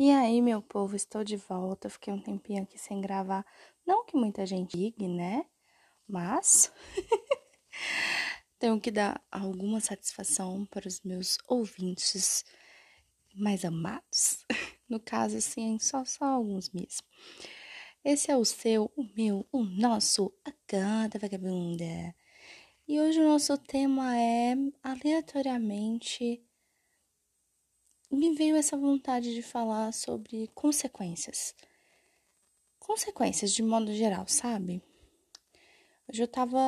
E 0.00 0.12
aí, 0.12 0.40
meu 0.40 0.62
povo, 0.62 0.94
estou 0.94 1.24
de 1.24 1.36
volta. 1.36 1.90
Fiquei 1.90 2.12
um 2.12 2.20
tempinho 2.20 2.62
aqui 2.62 2.78
sem 2.78 3.00
gravar. 3.00 3.44
Não 3.84 4.06
que 4.06 4.16
muita 4.16 4.46
gente 4.46 4.76
ligue, 4.76 5.08
né? 5.08 5.44
Mas 6.06 6.72
tenho 8.60 8.80
que 8.80 8.92
dar 8.92 9.20
alguma 9.28 9.80
satisfação 9.80 10.64
para 10.66 10.86
os 10.86 11.00
meus 11.02 11.36
ouvintes 11.48 12.44
mais 13.34 13.64
amados. 13.64 14.44
No 14.88 14.98
caso, 14.98 15.36
assim, 15.36 15.78
só, 15.78 16.02
só 16.02 16.24
alguns 16.24 16.70
mesmo. 16.70 17.06
Esse 18.02 18.30
é 18.30 18.36
o 18.38 18.42
seu, 18.42 18.90
o 18.96 19.04
meu, 19.14 19.46
o 19.52 19.62
nosso, 19.62 20.32
a 20.42 20.50
canta 20.66 21.18
vagabunda. 21.18 22.14
E 22.88 22.98
hoje 22.98 23.20
o 23.20 23.28
nosso 23.28 23.58
tema 23.58 24.16
é 24.18 24.54
aleatoriamente 24.82 26.42
me 28.10 28.34
veio 28.34 28.56
essa 28.56 28.76
vontade 28.76 29.34
de 29.34 29.42
falar 29.42 29.92
sobre 29.92 30.48
consequências. 30.54 31.54
Consequências 32.78 33.52
de 33.52 33.62
modo 33.62 33.92
geral, 33.92 34.26
sabe? 34.26 34.82
Hoje 36.08 36.22
eu 36.22 36.28
tava 36.28 36.58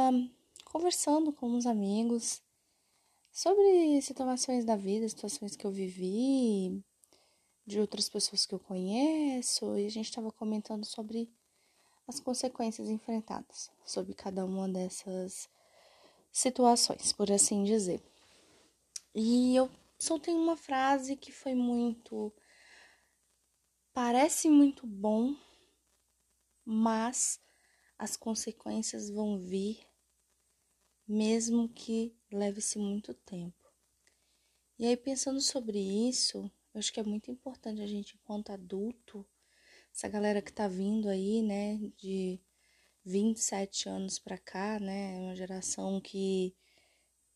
conversando 0.65 1.33
com 1.33 1.49
uns 1.49 1.65
amigos 1.65 2.43
sobre 3.33 4.03
situações 4.03 4.65
da 4.65 4.77
vida, 4.77 5.09
situações 5.09 5.57
que 5.57 5.67
eu 5.67 5.71
vivi, 5.71 6.85
de 7.67 7.81
outras 7.81 8.09
pessoas 8.09 8.45
que 8.45 8.55
eu 8.55 8.59
conheço, 8.59 9.79
e 9.79 9.87
a 9.87 9.91
gente 9.91 10.07
estava 10.07 10.31
comentando 10.31 10.85
sobre 10.85 11.31
as 12.07 12.21
consequências 12.21 12.89
enfrentadas, 12.89 13.71
sobre 13.85 14.15
cada 14.15 14.45
uma 14.45 14.69
dessas 14.69 15.49
situações, 16.31 17.13
por 17.13 17.31
assim 17.33 17.65
dizer. 17.65 18.03
E 19.15 19.57
eu 19.57 19.71
soltei 20.03 20.35
uma 20.35 20.57
frase 20.57 21.17
que 21.17 21.31
foi 21.31 21.55
muito. 21.55 22.33
Parece 23.93 24.49
muito 24.49 24.87
bom, 24.87 25.37
mas 26.65 27.41
as 27.99 28.17
consequências 28.17 29.11
vão 29.11 29.39
vir, 29.39 29.87
mesmo 31.07 31.69
que 31.69 32.17
leve-se 32.33 32.79
muito 32.79 33.13
tempo. 33.13 33.71
E 34.79 34.87
aí, 34.87 34.97
pensando 34.97 35.41
sobre 35.41 35.79
isso, 35.79 36.51
eu 36.73 36.79
acho 36.79 36.93
que 36.93 37.01
é 37.01 37.03
muito 37.03 37.31
importante 37.31 37.83
a 37.83 37.87
gente, 37.87 38.15
enquanto 38.15 38.51
adulto, 38.51 39.27
essa 39.95 40.09
galera 40.09 40.41
que 40.41 40.53
tá 40.53 40.67
vindo 40.69 41.09
aí, 41.09 41.43
né, 41.43 41.77
de 41.99 42.41
27 43.05 43.89
anos 43.89 44.19
pra 44.19 44.39
cá, 44.39 44.79
né, 44.81 45.19
uma 45.19 45.37
geração 45.37 46.01
que 46.01 46.57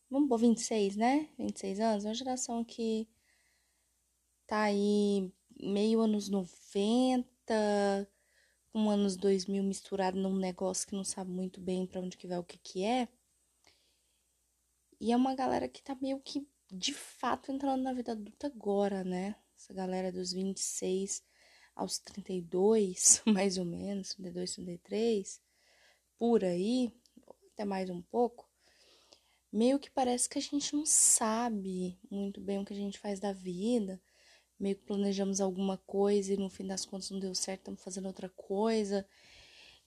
vamos 0.09 0.29
pôr 0.29 0.37
26, 0.37 0.95
né? 0.95 1.29
26 1.37 1.79
anos, 1.79 2.05
uma 2.05 2.13
geração 2.13 2.63
que 2.63 3.07
tá 4.47 4.63
aí 4.63 5.31
meio 5.59 6.01
anos 6.01 6.29
90, 6.29 8.07
com 8.71 8.89
anos 8.89 9.15
2000 9.15 9.63
misturado 9.63 10.19
num 10.19 10.35
negócio 10.35 10.87
que 10.87 10.95
não 10.95 11.03
sabe 11.03 11.31
muito 11.31 11.61
bem 11.61 11.85
para 11.87 12.01
onde 12.01 12.17
que 12.17 12.27
vai 12.27 12.37
o 12.37 12.43
que 12.43 12.57
que 12.57 12.83
é. 12.83 13.07
E 14.99 15.11
é 15.11 15.15
uma 15.15 15.35
galera 15.35 15.67
que 15.67 15.81
tá 15.83 15.95
meio 16.01 16.19
que 16.19 16.47
de 16.71 16.93
fato 16.93 17.51
entrando 17.51 17.83
na 17.83 17.93
vida 17.93 18.11
adulta 18.13 18.47
agora, 18.47 19.03
né? 19.03 19.35
Essa 19.57 19.73
galera 19.73 20.11
dos 20.11 20.31
26 20.33 21.23
aos 21.75 21.99
32, 21.99 23.21
mais 23.27 23.57
ou 23.57 23.65
menos, 23.65 24.09
32, 24.15 24.55
33, 24.55 25.41
por 26.17 26.43
aí, 26.43 26.91
até 27.53 27.65
mais 27.65 27.89
um 27.89 28.01
pouco 28.01 28.44
meio 29.55 29.79
que 29.79 29.89
parece 29.89 30.27
que 30.27 30.37
a 30.37 30.41
gente 30.41 30.75
não 30.75 30.85
sabe 30.85 31.97
muito 32.11 32.41
bem 32.41 32.59
o 32.59 32.65
que 32.65 32.73
a 32.73 32.75
gente 32.75 32.99
faz 32.99 33.21
da 33.21 33.31
vida. 33.31 34.01
Meio 34.59 34.75
que 34.75 34.83
planejamos 34.83 35.39
alguma 35.39 35.77
coisa 35.77 36.33
e 36.33 36.37
no 36.37 36.49
fim 36.49 36.67
das 36.67 36.85
contas 36.85 37.09
não 37.09 37.19
deu 37.19 37.33
certo, 37.33 37.61
estamos 37.61 37.81
fazendo 37.81 38.07
outra 38.07 38.27
coisa. 38.27 39.07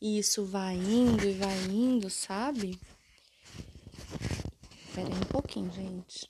E 0.01 0.19
isso 0.19 0.47
vai 0.47 0.75
indo 0.75 1.29
e 1.29 1.35
vai 1.35 1.57
indo, 1.67 2.09
sabe? 2.09 2.81
Espera 4.89 5.07
aí 5.07 5.15
um 5.15 5.27
pouquinho, 5.31 5.71
gente. 5.71 6.27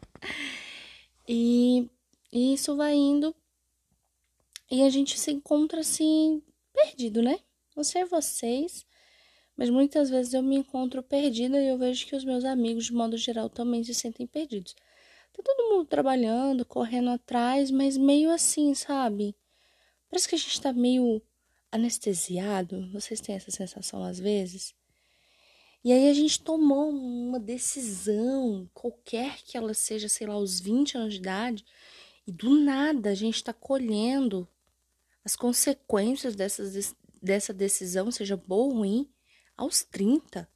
e, 1.28 1.90
e 2.32 2.54
isso 2.54 2.74
vai 2.74 2.94
indo 2.94 3.36
e 4.70 4.82
a 4.82 4.88
gente 4.88 5.18
se 5.18 5.30
encontra 5.30 5.80
assim, 5.80 6.42
perdido, 6.72 7.20
né? 7.20 7.38
Não 7.76 7.84
sei 7.84 8.04
vocês, 8.06 8.86
mas 9.60 9.68
muitas 9.68 10.08
vezes 10.08 10.32
eu 10.32 10.42
me 10.42 10.56
encontro 10.56 11.02
perdida 11.02 11.60
e 11.60 11.68
eu 11.68 11.76
vejo 11.76 12.06
que 12.06 12.16
os 12.16 12.24
meus 12.24 12.46
amigos, 12.46 12.86
de 12.86 12.94
modo 12.94 13.18
geral, 13.18 13.50
também 13.50 13.84
se 13.84 13.92
sentem 13.92 14.26
perdidos. 14.26 14.74
Tá 15.34 15.42
todo 15.44 15.68
mundo 15.68 15.84
trabalhando, 15.86 16.64
correndo 16.64 17.10
atrás, 17.10 17.70
mas 17.70 17.98
meio 17.98 18.30
assim, 18.30 18.72
sabe? 18.72 19.36
Parece 20.08 20.26
que 20.26 20.34
a 20.34 20.38
gente 20.38 20.58
tá 20.58 20.72
meio 20.72 21.20
anestesiado. 21.70 22.90
Vocês 22.90 23.20
têm 23.20 23.34
essa 23.34 23.50
sensação 23.50 24.02
às 24.02 24.18
vezes? 24.18 24.74
E 25.84 25.92
aí 25.92 26.08
a 26.08 26.14
gente 26.14 26.40
tomou 26.40 26.88
uma 26.88 27.38
decisão, 27.38 28.66
qualquer 28.72 29.42
que 29.42 29.58
ela 29.58 29.74
seja, 29.74 30.08
sei 30.08 30.26
lá, 30.26 30.32
aos 30.32 30.58
20 30.58 30.96
anos 30.96 31.12
de 31.12 31.20
idade, 31.20 31.66
e 32.26 32.32
do 32.32 32.58
nada 32.58 33.10
a 33.10 33.14
gente 33.14 33.44
tá 33.44 33.52
colhendo 33.52 34.48
as 35.22 35.36
consequências 35.36 36.34
dessas, 36.34 36.96
dessa 37.22 37.52
decisão, 37.52 38.10
seja 38.10 38.38
boa 38.38 38.64
ou 38.64 38.72
ruim, 38.78 39.06
aos 39.60 39.82
30. 39.82 40.48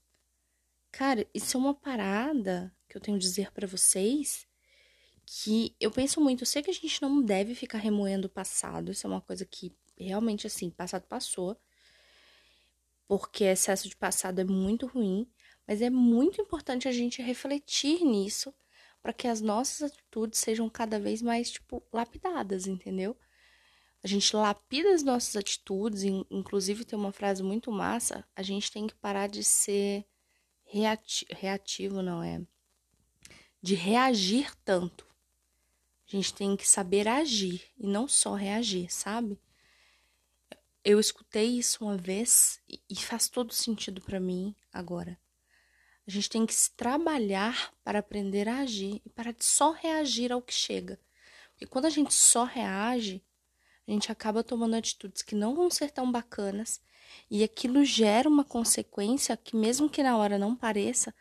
Cara, 0.90 1.26
isso 1.34 1.58
é 1.58 1.60
uma 1.60 1.74
parada 1.74 2.74
que 2.88 2.96
eu 2.96 3.00
tenho 3.00 3.18
a 3.18 3.20
dizer 3.20 3.52
para 3.52 3.66
vocês 3.66 4.46
que 5.26 5.76
eu 5.78 5.90
penso 5.90 6.20
muito, 6.22 6.42
eu 6.42 6.46
sei 6.46 6.62
que 6.62 6.70
a 6.70 6.74
gente 6.74 7.02
não 7.02 7.22
deve 7.22 7.54
ficar 7.54 7.78
remoendo 7.78 8.28
o 8.28 8.30
passado, 8.30 8.92
isso 8.92 9.06
é 9.06 9.10
uma 9.10 9.20
coisa 9.20 9.44
que 9.44 9.76
realmente 9.98 10.46
assim, 10.46 10.70
passado 10.70 11.06
passou. 11.06 11.54
Porque 13.06 13.44
excesso 13.44 13.88
de 13.88 13.96
passado 13.96 14.40
é 14.40 14.44
muito 14.44 14.86
ruim, 14.86 15.30
mas 15.66 15.82
é 15.82 15.90
muito 15.90 16.40
importante 16.40 16.88
a 16.88 16.92
gente 16.92 17.20
refletir 17.20 18.04
nisso 18.04 18.54
para 19.02 19.12
que 19.12 19.28
as 19.28 19.42
nossas 19.42 19.92
atitudes 19.92 20.38
sejam 20.38 20.70
cada 20.70 20.98
vez 20.98 21.20
mais 21.20 21.50
tipo 21.50 21.82
lapidadas, 21.92 22.66
entendeu? 22.66 23.14
A 24.04 24.06
gente 24.06 24.36
lapida 24.36 24.94
as 24.94 25.02
nossas 25.02 25.34
atitudes, 25.34 26.02
inclusive 26.30 26.84
tem 26.84 26.98
uma 26.98 27.10
frase 27.10 27.42
muito 27.42 27.72
massa, 27.72 28.22
a 28.36 28.42
gente 28.42 28.70
tem 28.70 28.86
que 28.86 28.94
parar 28.94 29.28
de 29.28 29.42
ser 29.42 30.04
reati 30.62 31.26
reativo, 31.30 32.02
não 32.02 32.22
é? 32.22 32.42
De 33.62 33.74
reagir 33.74 34.54
tanto. 34.62 35.06
A 36.06 36.10
gente 36.14 36.34
tem 36.34 36.54
que 36.54 36.68
saber 36.68 37.08
agir 37.08 37.62
e 37.78 37.86
não 37.86 38.06
só 38.06 38.34
reagir, 38.34 38.92
sabe? 38.92 39.40
Eu 40.84 41.00
escutei 41.00 41.58
isso 41.58 41.82
uma 41.82 41.96
vez 41.96 42.60
e 42.68 42.96
faz 42.96 43.26
todo 43.26 43.54
sentido 43.54 44.02
para 44.02 44.20
mim 44.20 44.54
agora. 44.70 45.18
A 46.06 46.10
gente 46.10 46.28
tem 46.28 46.44
que 46.44 46.52
se 46.52 46.70
trabalhar 46.72 47.72
para 47.82 48.00
aprender 48.00 48.50
a 48.50 48.58
agir 48.58 49.00
e 49.02 49.08
para 49.08 49.32
de 49.32 49.46
só 49.46 49.70
reagir 49.70 50.30
ao 50.30 50.42
que 50.42 50.52
chega. 50.52 51.00
Porque 51.52 51.64
quando 51.64 51.86
a 51.86 51.90
gente 51.90 52.12
só 52.12 52.44
reage, 52.44 53.24
a 53.86 53.90
gente 53.90 54.10
acaba 54.10 54.42
tomando 54.42 54.74
atitudes 54.74 55.22
que 55.22 55.34
não 55.34 55.54
vão 55.54 55.70
ser 55.70 55.90
tão 55.90 56.10
bacanas 56.10 56.80
e 57.30 57.44
aquilo 57.44 57.84
gera 57.84 58.28
uma 58.28 58.44
consequência 58.44 59.36
que, 59.36 59.56
mesmo 59.56 59.90
que 59.90 60.02
na 60.02 60.16
hora 60.16 60.38
não 60.38 60.56
pareça, 60.56 61.14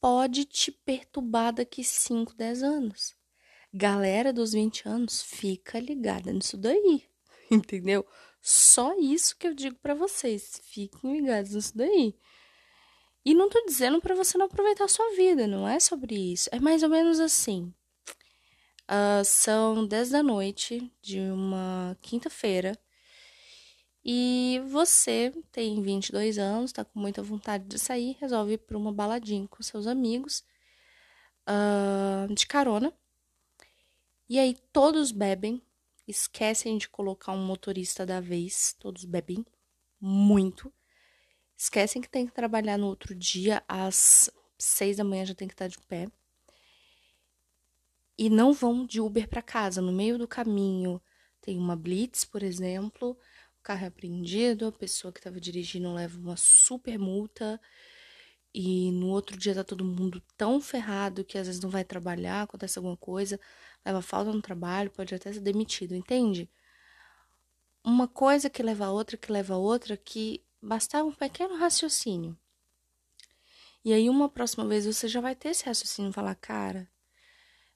pode 0.00 0.44
te 0.44 0.70
perturbar 0.70 1.52
daqui 1.52 1.82
5, 1.82 2.34
10 2.34 2.62
anos. 2.62 3.14
Galera 3.72 4.32
dos 4.32 4.52
20 4.52 4.88
anos, 4.88 5.22
fica 5.22 5.80
ligada 5.80 6.32
nisso 6.32 6.56
daí, 6.56 7.04
entendeu? 7.50 8.06
Só 8.40 8.98
isso 8.98 9.36
que 9.36 9.46
eu 9.46 9.54
digo 9.54 9.76
para 9.76 9.94
vocês, 9.94 10.60
fiquem 10.64 11.20
ligados 11.20 11.54
nisso 11.54 11.76
daí. 11.76 12.14
E 13.24 13.34
não 13.34 13.48
tô 13.48 13.64
dizendo 13.64 14.00
para 14.00 14.16
você 14.16 14.36
não 14.36 14.46
aproveitar 14.46 14.84
a 14.84 14.88
sua 14.88 15.14
vida, 15.14 15.46
não 15.46 15.66
é 15.66 15.78
sobre 15.78 16.14
isso. 16.32 16.48
É 16.52 16.58
mais 16.58 16.82
ou 16.82 16.88
menos 16.88 17.20
assim. 17.20 17.72
Uh, 18.90 19.24
são 19.24 19.86
10 19.86 20.10
da 20.10 20.22
noite 20.22 20.92
de 21.00 21.18
uma 21.20 21.96
quinta-feira 22.02 22.78
e 24.04 24.60
você 24.68 25.32
tem 25.52 25.80
22 25.80 26.36
anos, 26.38 26.72
tá 26.72 26.84
com 26.84 26.98
muita 26.98 27.22
vontade 27.22 27.64
de 27.64 27.78
sair, 27.78 28.16
resolve 28.20 28.54
ir 28.54 28.58
para 28.58 28.76
uma 28.76 28.92
baladinha 28.92 29.46
com 29.48 29.62
seus 29.62 29.86
amigos 29.86 30.44
uh, 31.48 32.32
de 32.34 32.46
carona. 32.46 32.92
E 34.28 34.38
aí 34.38 34.56
todos 34.72 35.12
bebem, 35.12 35.62
esquecem 36.06 36.76
de 36.78 36.88
colocar 36.88 37.32
um 37.32 37.44
motorista 37.44 38.04
da 38.04 38.20
vez, 38.20 38.74
todos 38.78 39.04
bebem 39.04 39.46
muito. 40.00 40.72
Esquecem 41.56 42.02
que 42.02 42.08
tem 42.08 42.26
que 42.26 42.32
trabalhar 42.32 42.76
no 42.76 42.88
outro 42.88 43.14
dia 43.14 43.62
às 43.68 44.28
6 44.58 44.96
da 44.96 45.04
manhã 45.04 45.24
já 45.24 45.34
tem 45.34 45.46
que 45.46 45.54
estar 45.54 45.68
de 45.68 45.78
pé 45.78 46.08
e 48.22 48.30
não 48.30 48.52
vão 48.52 48.86
de 48.86 49.00
Uber 49.00 49.28
para 49.28 49.42
casa. 49.42 49.82
No 49.82 49.90
meio 49.90 50.16
do 50.16 50.28
caminho 50.28 51.02
tem 51.40 51.58
uma 51.58 51.74
blitz, 51.74 52.24
por 52.24 52.40
exemplo, 52.40 53.18
o 53.58 53.62
carro 53.64 53.82
é 53.82 53.88
apreendido, 53.88 54.68
a 54.68 54.70
pessoa 54.70 55.12
que 55.12 55.18
estava 55.18 55.40
dirigindo 55.40 55.92
leva 55.92 56.16
uma 56.20 56.36
super 56.36 56.96
multa 57.00 57.60
e 58.54 58.92
no 58.92 59.08
outro 59.08 59.36
dia 59.36 59.56
tá 59.56 59.64
todo 59.64 59.84
mundo 59.84 60.22
tão 60.36 60.60
ferrado 60.60 61.24
que 61.24 61.36
às 61.36 61.48
vezes 61.48 61.60
não 61.60 61.68
vai 61.68 61.84
trabalhar, 61.84 62.42
acontece 62.42 62.78
alguma 62.78 62.96
coisa, 62.96 63.40
leva 63.84 64.00
falta 64.00 64.30
no 64.30 64.40
trabalho, 64.40 64.92
pode 64.92 65.12
até 65.12 65.32
ser 65.32 65.40
demitido, 65.40 65.96
entende? 65.96 66.48
Uma 67.82 68.06
coisa 68.06 68.48
que 68.48 68.62
leva 68.62 68.86
a 68.86 68.92
outra, 68.92 69.16
que 69.16 69.32
leva 69.32 69.54
a 69.54 69.58
outra, 69.58 69.96
que 69.96 70.44
bastava 70.62 71.08
um 71.08 71.12
pequeno 71.12 71.56
raciocínio. 71.56 72.38
E 73.84 73.92
aí, 73.92 74.08
uma 74.08 74.28
próxima 74.28 74.64
vez, 74.64 74.86
você 74.86 75.08
já 75.08 75.20
vai 75.20 75.34
ter 75.34 75.48
esse 75.48 75.64
raciocínio 75.64 76.10
e 76.10 76.14
falar, 76.14 76.36
cara, 76.36 76.88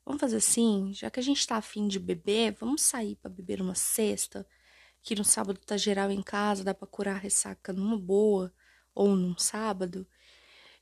vamos 0.06 0.20
fazer 0.20 0.37
assim, 0.37 0.93
já 0.94 1.11
que 1.11 1.19
a 1.19 1.23
gente 1.23 1.44
tá 1.44 1.56
afim 1.56 1.88
de 1.88 1.99
beber, 1.99 2.53
vamos 2.53 2.82
sair 2.82 3.17
para 3.17 3.29
beber 3.29 3.61
uma 3.61 3.75
cesta, 3.75 4.47
que 5.03 5.17
no 5.17 5.25
sábado 5.25 5.58
tá 5.67 5.76
geral 5.76 6.11
em 6.11 6.23
casa, 6.23 6.64
dá 6.64 6.73
pra 6.73 6.87
curar 6.87 7.17
a 7.17 7.19
ressaca 7.19 7.73
numa 7.73 7.99
boa, 7.99 8.55
ou 8.94 9.14
num 9.17 9.37
sábado. 9.37 10.06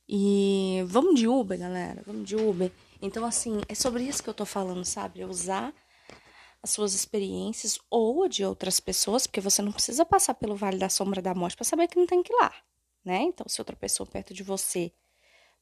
E 0.07 0.83
vamos 0.87 1.19
de 1.19 1.27
Uber, 1.27 1.57
galera, 1.57 2.03
vamos 2.05 2.27
de 2.27 2.35
Uber. 2.35 2.71
Então, 3.01 3.25
assim, 3.25 3.61
é 3.67 3.75
sobre 3.75 4.03
isso 4.03 4.23
que 4.23 4.29
eu 4.29 4.33
tô 4.33 4.45
falando, 4.45 4.85
sabe? 4.85 5.21
É 5.21 5.25
usar 5.25 5.73
as 6.61 6.69
suas 6.69 6.93
experiências 6.93 7.79
ou 7.89 8.27
de 8.27 8.45
outras 8.45 8.79
pessoas, 8.79 9.27
porque 9.27 9.41
você 9.41 9.61
não 9.61 9.71
precisa 9.71 10.05
passar 10.05 10.35
pelo 10.35 10.55
Vale 10.55 10.77
da 10.77 10.89
Sombra 10.89 11.21
da 11.21 11.33
Morte 11.33 11.55
para 11.55 11.65
saber 11.65 11.87
que 11.87 11.97
não 11.99 12.07
tem 12.07 12.23
que 12.23 12.31
ir 12.31 12.35
lá, 12.37 12.53
né? 13.03 13.21
Então, 13.23 13.47
se 13.47 13.61
outra 13.61 13.75
pessoa 13.75 14.07
perto 14.07 14.33
de 14.33 14.43
você 14.43 14.93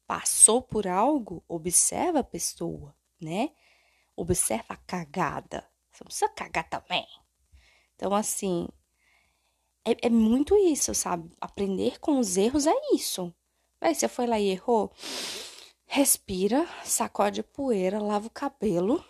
passou 0.05 0.61
por 0.61 0.87
algo, 0.87 1.43
observa 1.47 2.19
a 2.19 2.23
pessoa, 2.23 2.95
né? 3.23 3.51
Observa 4.15 4.73
a 4.73 4.77
cagada. 4.77 5.67
Você 5.91 6.03
não 6.03 6.07
precisa 6.07 6.29
cagar 6.29 6.69
também. 6.69 7.07
Então, 7.95 8.13
assim, 8.13 8.67
é, 9.85 10.07
é 10.07 10.09
muito 10.09 10.55
isso, 10.57 10.93
sabe? 10.93 11.29
Aprender 11.41 11.99
com 11.99 12.19
os 12.19 12.37
erros 12.37 12.67
é 12.67 12.73
isso. 12.93 13.33
Aí 13.81 13.93
você 13.93 14.07
foi 14.07 14.25
lá 14.27 14.39
e 14.39 14.49
errou. 14.49 14.91
Respira, 15.85 16.67
sacode 16.83 17.41
a 17.41 17.43
poeira, 17.43 18.01
lava 18.01 18.27
o 18.27 18.31
cabelo, 18.31 19.03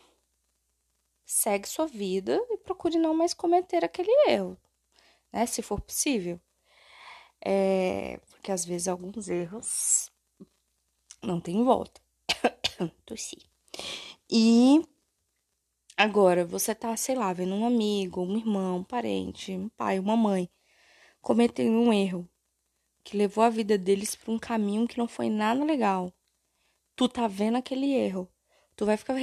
segue 1.25 1.67
sua 1.67 1.87
vida 1.87 2.43
e 2.49 2.57
procure 2.57 2.97
não 2.97 3.13
mais 3.13 3.33
cometer 3.33 3.85
aquele 3.85 4.11
erro, 4.27 4.57
né? 5.31 5.45
Se 5.45 5.61
for 5.61 5.79
possível. 5.79 6.39
É, 7.45 8.19
porque 8.29 8.51
às 8.51 8.65
vezes 8.65 8.87
alguns 8.87 9.27
erros 9.29 10.11
não 11.21 11.39
tem 11.39 11.63
volta. 11.63 12.01
Tossi. 13.05 13.52
E 14.29 14.81
agora 15.97 16.45
você 16.45 16.73
tá, 16.75 16.95
sei 16.97 17.15
lá, 17.15 17.31
vendo 17.33 17.55
um 17.55 17.65
amigo, 17.65 18.21
um 18.21 18.37
irmão, 18.37 18.77
um 18.77 18.83
parente, 18.83 19.51
um 19.53 19.69
pai, 19.69 19.99
uma 19.99 20.15
mãe 20.17 20.49
cometendo 21.21 21.77
um 21.79 21.93
erro 21.93 22.29
que 23.03 23.17
levou 23.17 23.43
a 23.43 23.49
vida 23.49 23.77
deles 23.77 24.15
para 24.15 24.31
um 24.31 24.39
caminho 24.39 24.87
que 24.87 24.97
não 24.97 25.07
foi 25.07 25.29
nada 25.29 25.63
legal. 25.63 26.13
Tu 26.95 27.09
tá 27.09 27.27
vendo 27.27 27.57
aquele 27.57 27.91
erro. 27.93 28.29
Tu 28.75 28.85
vai 28.85 28.97
ficar 28.97 29.15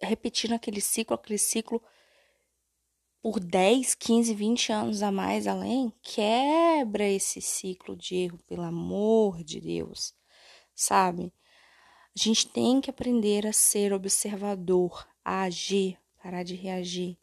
repetindo 0.00 0.52
aquele 0.52 0.80
ciclo, 0.80 1.14
aquele 1.14 1.38
ciclo 1.38 1.82
por 3.22 3.40
10, 3.40 3.94
15, 3.94 4.34
20 4.34 4.72
anos 4.72 5.02
a 5.02 5.10
mais 5.12 5.46
além. 5.46 5.92
Quebra 6.02 7.08
esse 7.08 7.40
ciclo 7.40 7.96
de 7.96 8.16
erro, 8.16 8.38
pelo 8.48 8.62
amor 8.62 9.42
de 9.44 9.60
Deus. 9.60 10.14
Sabe? 10.74 11.32
A 12.14 12.18
gente 12.18 12.46
tem 12.46 12.80
que 12.80 12.90
aprender 12.90 13.46
a 13.46 13.54
ser 13.54 13.92
observador, 13.92 15.08
a 15.24 15.42
agir, 15.42 15.98
parar 16.22 16.42
de 16.42 16.54
reagir, 16.54 17.18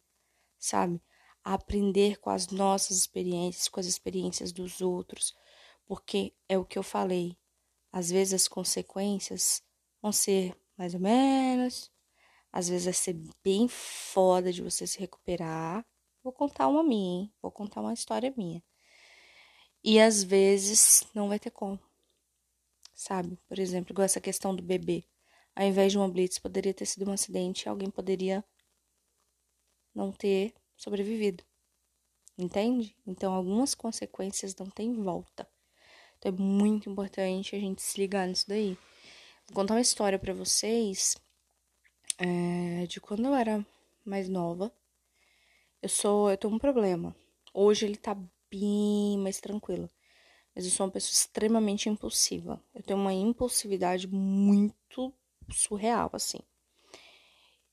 sabe? 0.58 1.00
A 1.44 1.54
aprender 1.54 2.18
com 2.18 2.28
as 2.28 2.48
nossas 2.48 2.96
experiências, 2.96 3.68
com 3.68 3.78
as 3.78 3.86
experiências 3.86 4.50
dos 4.50 4.80
outros, 4.80 5.34
porque 5.86 6.34
é 6.48 6.58
o 6.58 6.64
que 6.64 6.76
eu 6.76 6.82
falei. 6.82 7.36
Às 7.92 8.10
vezes 8.10 8.34
as 8.34 8.48
consequências 8.48 9.62
vão 10.02 10.10
ser 10.10 10.56
mais 10.76 10.92
ou 10.92 11.00
menos, 11.00 11.90
às 12.52 12.68
vezes 12.68 12.86
vai 12.86 12.94
ser 12.94 13.16
bem 13.44 13.68
foda 13.68 14.52
de 14.52 14.60
você 14.60 14.88
se 14.88 14.98
recuperar. 14.98 15.86
Vou 16.22 16.32
contar 16.32 16.66
uma 16.66 16.82
minha, 16.82 17.22
hein? 17.22 17.32
Vou 17.40 17.52
contar 17.52 17.80
uma 17.80 17.94
história 17.94 18.34
minha. 18.36 18.62
E 19.84 20.00
às 20.00 20.22
vezes 20.24 21.04
não 21.14 21.28
vai 21.28 21.38
ter 21.38 21.50
como 21.50 21.78
sabe? 23.00 23.38
Por 23.48 23.58
exemplo, 23.58 23.92
igual 23.92 24.04
essa 24.04 24.20
questão 24.20 24.54
do 24.54 24.62
bebê. 24.62 25.04
Ao 25.56 25.64
invés 25.64 25.90
de 25.90 25.98
uma 25.98 26.08
blitz, 26.08 26.38
poderia 26.38 26.74
ter 26.74 26.84
sido 26.84 27.08
um 27.08 27.12
acidente 27.12 27.64
e 27.64 27.68
alguém 27.68 27.90
poderia 27.90 28.44
não 29.94 30.12
ter 30.12 30.54
sobrevivido. 30.76 31.42
Entende? 32.36 32.94
Então, 33.06 33.32
algumas 33.32 33.74
consequências 33.74 34.54
não 34.54 34.66
têm 34.66 34.92
volta. 35.02 35.48
Então, 36.18 36.30
é 36.30 36.34
muito 36.36 36.90
importante 36.90 37.56
a 37.56 37.58
gente 37.58 37.80
se 37.80 37.98
ligar 37.98 38.28
nisso 38.28 38.46
daí. 38.46 38.76
Vou 39.46 39.54
contar 39.54 39.74
uma 39.74 39.80
história 39.80 40.18
para 40.18 40.34
vocês 40.34 41.16
é, 42.18 42.86
de 42.86 43.00
quando 43.00 43.24
eu 43.24 43.34
era 43.34 43.64
mais 44.04 44.28
nova. 44.28 44.70
Eu 45.80 45.88
sou, 45.88 46.30
eu 46.30 46.36
tenho 46.36 46.54
um 46.54 46.58
problema. 46.58 47.16
Hoje 47.54 47.86
ele 47.86 47.96
tá 47.96 48.14
bem 48.50 49.18
mais 49.18 49.40
tranquilo 49.40 49.90
mas 50.54 50.64
eu 50.64 50.70
sou 50.70 50.86
uma 50.86 50.92
pessoa 50.92 51.12
extremamente 51.12 51.88
impulsiva. 51.88 52.62
Eu 52.74 52.82
tenho 52.82 52.98
uma 52.98 53.12
impulsividade 53.12 54.08
muito 54.08 55.14
surreal, 55.50 56.10
assim. 56.12 56.40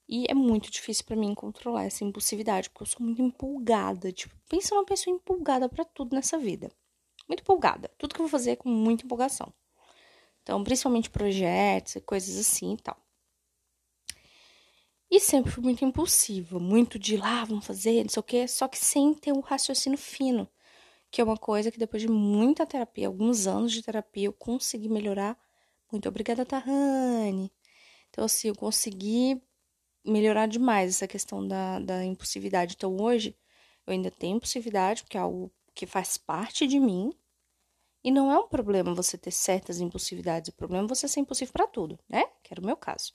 E 0.07 0.25
é 0.29 0.33
muito 0.33 0.71
difícil 0.71 1.03
para 1.05 1.15
mim 1.15 1.33
controlar 1.33 1.83
essa 1.83 2.03
impulsividade, 2.03 2.69
porque 2.69 2.83
eu 2.83 2.87
sou 2.87 3.05
muito 3.05 3.21
empolgada. 3.21 4.11
Tipo, 4.11 4.33
pensa 4.47 4.73
numa 4.73 4.85
pessoa 4.85 5.13
empolgada 5.13 5.67
para 5.67 5.83
tudo 5.83 6.15
nessa 6.15 6.37
vida. 6.37 6.71
Muito 7.27 7.41
empolgada. 7.41 7.91
Tudo 7.97 8.15
que 8.15 8.21
eu 8.21 8.25
vou 8.25 8.31
fazer 8.31 8.51
é 8.51 8.55
com 8.55 8.69
muita 8.69 9.03
empolgação. 9.03 9.53
Então, 10.43 10.63
principalmente 10.63 11.09
projetos 11.09 11.95
e 11.97 12.01
coisas 12.01 12.37
assim 12.37 12.75
e 12.75 12.77
tal. 12.77 12.97
E 15.11 15.19
sempre 15.19 15.51
fui 15.51 15.63
muito 15.63 15.83
impulsiva, 15.83 16.59
muito 16.59 16.99
de 16.99 17.17
lá, 17.17 17.43
vamos 17.43 17.65
fazer, 17.65 18.03
não 18.03 18.09
sei 18.09 18.19
o 18.19 18.23
quê, 18.23 18.47
só 18.47 18.67
que 18.67 18.77
sem 18.77 19.13
ter 19.13 19.31
um 19.31 19.39
raciocínio 19.39 19.97
fino 19.97 20.49
que 21.17 21.21
é 21.21 21.23
uma 21.23 21.35
coisa 21.35 21.71
que 21.71 21.79
depois 21.79 22.03
de 22.03 22.07
muita 22.07 22.63
terapia, 22.63 23.07
alguns 23.07 23.47
anos 23.47 23.71
de 23.71 23.81
terapia, 23.81 24.27
eu 24.27 24.33
consegui 24.33 24.87
melhorar. 24.87 25.35
Muito 25.91 26.07
obrigada, 26.07 26.45
Tahane. 26.45 27.51
Então, 28.07 28.23
assim, 28.23 28.49
eu 28.49 28.55
consegui 28.55 29.41
melhorar 30.05 30.45
demais 30.45 30.91
essa 30.91 31.07
questão 31.07 31.47
da, 31.47 31.79
da 31.79 32.05
impulsividade. 32.05 32.75
Então, 32.77 32.95
hoje, 33.01 33.35
eu 33.87 33.93
ainda 33.93 34.11
tenho 34.11 34.37
impulsividade, 34.37 35.01
porque 35.01 35.17
é 35.17 35.19
algo 35.19 35.51
que 35.73 35.87
faz 35.87 36.17
parte 36.17 36.67
de 36.67 36.79
mim. 36.79 37.11
E 38.03 38.11
não 38.11 38.31
é 38.31 38.37
um 38.37 38.47
problema 38.47 38.93
você 38.93 39.17
ter 39.17 39.31
certas 39.31 39.79
impulsividades, 39.79 40.49
o 40.49 40.55
problema 40.55 40.85
é 40.85 40.87
você 40.87 41.07
ser 41.07 41.21
impulsivo 41.21 41.51
para 41.51 41.65
tudo, 41.65 41.97
né? 42.07 42.25
Que 42.43 42.53
era 42.53 42.61
o 42.61 42.65
meu 42.65 42.77
caso. 42.77 43.11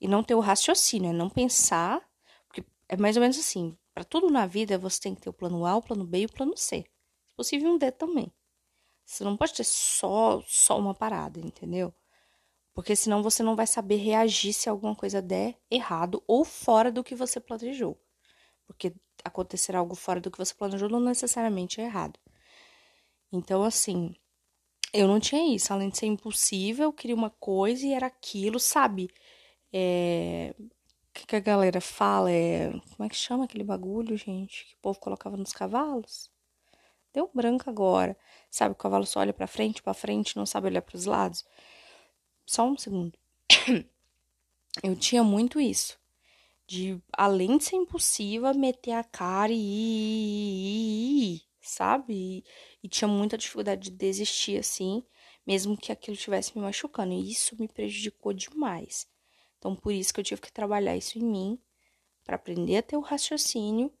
E 0.00 0.08
não 0.08 0.24
ter 0.24 0.34
o 0.34 0.40
raciocínio, 0.40 1.10
é 1.10 1.12
não 1.12 1.30
pensar, 1.30 2.04
porque 2.48 2.64
é 2.88 2.96
mais 2.96 3.16
ou 3.16 3.20
menos 3.20 3.38
assim, 3.38 3.78
para 3.98 4.04
tudo 4.04 4.30
na 4.30 4.46
vida, 4.46 4.78
você 4.78 5.00
tem 5.00 5.12
que 5.12 5.22
ter 5.22 5.28
o 5.28 5.32
plano 5.32 5.66
A, 5.66 5.74
o 5.74 5.82
plano 5.82 6.04
B 6.04 6.20
e 6.20 6.26
o 6.26 6.32
plano 6.32 6.56
C. 6.56 6.84
Se 7.26 7.34
possível, 7.34 7.72
um 7.72 7.78
D 7.78 7.90
também. 7.90 8.32
Você 9.04 9.24
não 9.24 9.36
pode 9.36 9.54
ter 9.54 9.64
só, 9.64 10.40
só 10.46 10.78
uma 10.78 10.94
parada, 10.94 11.40
entendeu? 11.40 11.92
Porque 12.72 12.94
senão 12.94 13.24
você 13.24 13.42
não 13.42 13.56
vai 13.56 13.66
saber 13.66 13.96
reagir 13.96 14.52
se 14.52 14.68
alguma 14.68 14.94
coisa 14.94 15.20
der 15.20 15.58
errado 15.68 16.22
ou 16.28 16.44
fora 16.44 16.92
do 16.92 17.02
que 17.02 17.16
você 17.16 17.40
planejou. 17.40 18.00
Porque 18.68 18.94
acontecer 19.24 19.74
algo 19.74 19.96
fora 19.96 20.20
do 20.20 20.30
que 20.30 20.38
você 20.38 20.54
planejou 20.54 20.88
não 20.88 21.00
necessariamente 21.00 21.80
é 21.80 21.84
errado. 21.84 22.20
Então, 23.32 23.64
assim, 23.64 24.14
eu 24.94 25.08
não 25.08 25.18
tinha 25.18 25.52
isso. 25.52 25.72
Além 25.72 25.88
de 25.88 25.98
ser 25.98 26.06
impossível, 26.06 26.84
eu 26.84 26.92
queria 26.92 27.16
uma 27.16 27.30
coisa 27.30 27.84
e 27.84 27.94
era 27.94 28.06
aquilo, 28.06 28.60
sabe? 28.60 29.10
É, 29.72 30.54
que, 31.18 31.26
que 31.26 31.36
a 31.36 31.40
galera 31.40 31.80
fala 31.80 32.30
é. 32.30 32.70
Como 32.70 33.06
é 33.06 33.08
que 33.08 33.16
chama 33.16 33.44
aquele 33.44 33.64
bagulho, 33.64 34.16
gente? 34.16 34.66
Que 34.66 34.74
o 34.74 34.78
povo 34.78 35.00
colocava 35.00 35.36
nos 35.36 35.52
cavalos? 35.52 36.30
Deu 37.12 37.30
branco 37.34 37.68
agora. 37.68 38.16
Sabe, 38.50 38.72
o 38.72 38.76
cavalo 38.76 39.06
só 39.06 39.20
olha 39.20 39.32
pra 39.32 39.46
frente, 39.46 39.82
pra 39.82 39.94
frente, 39.94 40.36
não 40.36 40.46
sabe 40.46 40.68
olhar 40.68 40.82
pros 40.82 41.04
lados. 41.04 41.44
Só 42.46 42.66
um 42.66 42.76
segundo. 42.76 43.18
Eu 44.82 44.96
tinha 44.96 45.24
muito 45.24 45.60
isso. 45.60 45.98
De, 46.66 47.00
além 47.12 47.56
de 47.58 47.64
ser 47.64 47.76
impulsiva, 47.76 48.52
meter 48.54 48.92
a 48.92 49.02
cara 49.04 49.52
e 49.52 51.42
sabe? 51.60 52.14
E, 52.14 52.44
e 52.82 52.88
tinha 52.88 53.08
muita 53.08 53.38
dificuldade 53.38 53.90
de 53.90 53.96
desistir, 53.96 54.58
assim, 54.58 55.02
mesmo 55.46 55.76
que 55.76 55.92
aquilo 55.92 56.14
estivesse 56.16 56.56
me 56.56 56.62
machucando. 56.62 57.12
E 57.14 57.30
isso 57.30 57.56
me 57.58 57.68
prejudicou 57.68 58.32
demais. 58.32 59.06
Então, 59.58 59.74
por 59.74 59.92
isso 59.92 60.14
que 60.14 60.20
eu 60.20 60.24
tive 60.24 60.40
que 60.40 60.52
trabalhar 60.52 60.96
isso 60.96 61.18
em 61.18 61.22
mim, 61.22 61.58
para 62.24 62.36
aprender 62.36 62.76
a 62.76 62.82
ter 62.82 62.96
o 62.96 63.00
raciocínio, 63.00 63.92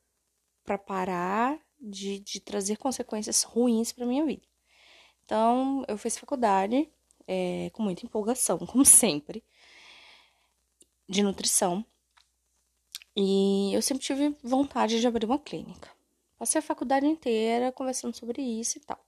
para 0.64 0.78
parar 0.78 1.58
de, 1.80 2.20
de 2.20 2.40
trazer 2.40 2.76
consequências 2.76 3.42
ruins 3.42 3.92
para 3.92 4.06
minha 4.06 4.24
vida. 4.24 4.46
Então, 5.24 5.84
eu 5.88 5.98
fiz 5.98 6.16
faculdade 6.16 6.88
é, 7.26 7.70
com 7.72 7.82
muita 7.82 8.06
empolgação, 8.06 8.58
como 8.66 8.84
sempre, 8.84 9.44
de 11.08 11.22
nutrição. 11.22 11.84
E 13.16 13.74
eu 13.74 13.82
sempre 13.82 14.04
tive 14.04 14.36
vontade 14.42 15.00
de 15.00 15.06
abrir 15.06 15.26
uma 15.26 15.38
clínica. 15.38 15.90
Passei 16.38 16.60
a 16.60 16.62
faculdade 16.62 17.04
inteira 17.04 17.72
conversando 17.72 18.14
sobre 18.14 18.40
isso 18.40 18.78
e 18.78 18.80
tal. 18.80 19.04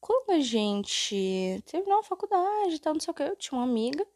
Quando 0.00 0.30
a 0.30 0.40
gente 0.40 1.62
terminou 1.66 2.00
a 2.00 2.02
faculdade 2.04 2.74
e 2.74 2.78
tal, 2.78 2.94
não 2.94 3.00
sei 3.00 3.10
o 3.10 3.14
que, 3.14 3.22
eu 3.22 3.36
tinha 3.36 3.58
uma 3.58 3.64
amiga 3.64 4.06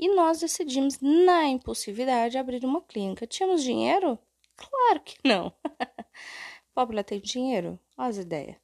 E 0.00 0.08
nós 0.14 0.40
decidimos, 0.40 0.98
na 0.98 1.46
impulsividade, 1.46 2.38
abrir 2.38 2.64
uma 2.64 2.80
clínica. 2.80 3.26
Tínhamos 3.26 3.62
dinheiro? 3.62 4.18
Claro 4.56 5.00
que 5.00 5.18
não. 5.22 5.52
Pobre 6.74 7.04
tem 7.04 7.20
dinheiro? 7.20 7.78
Olha 7.98 8.08
as 8.08 8.16
ideias. 8.16 8.56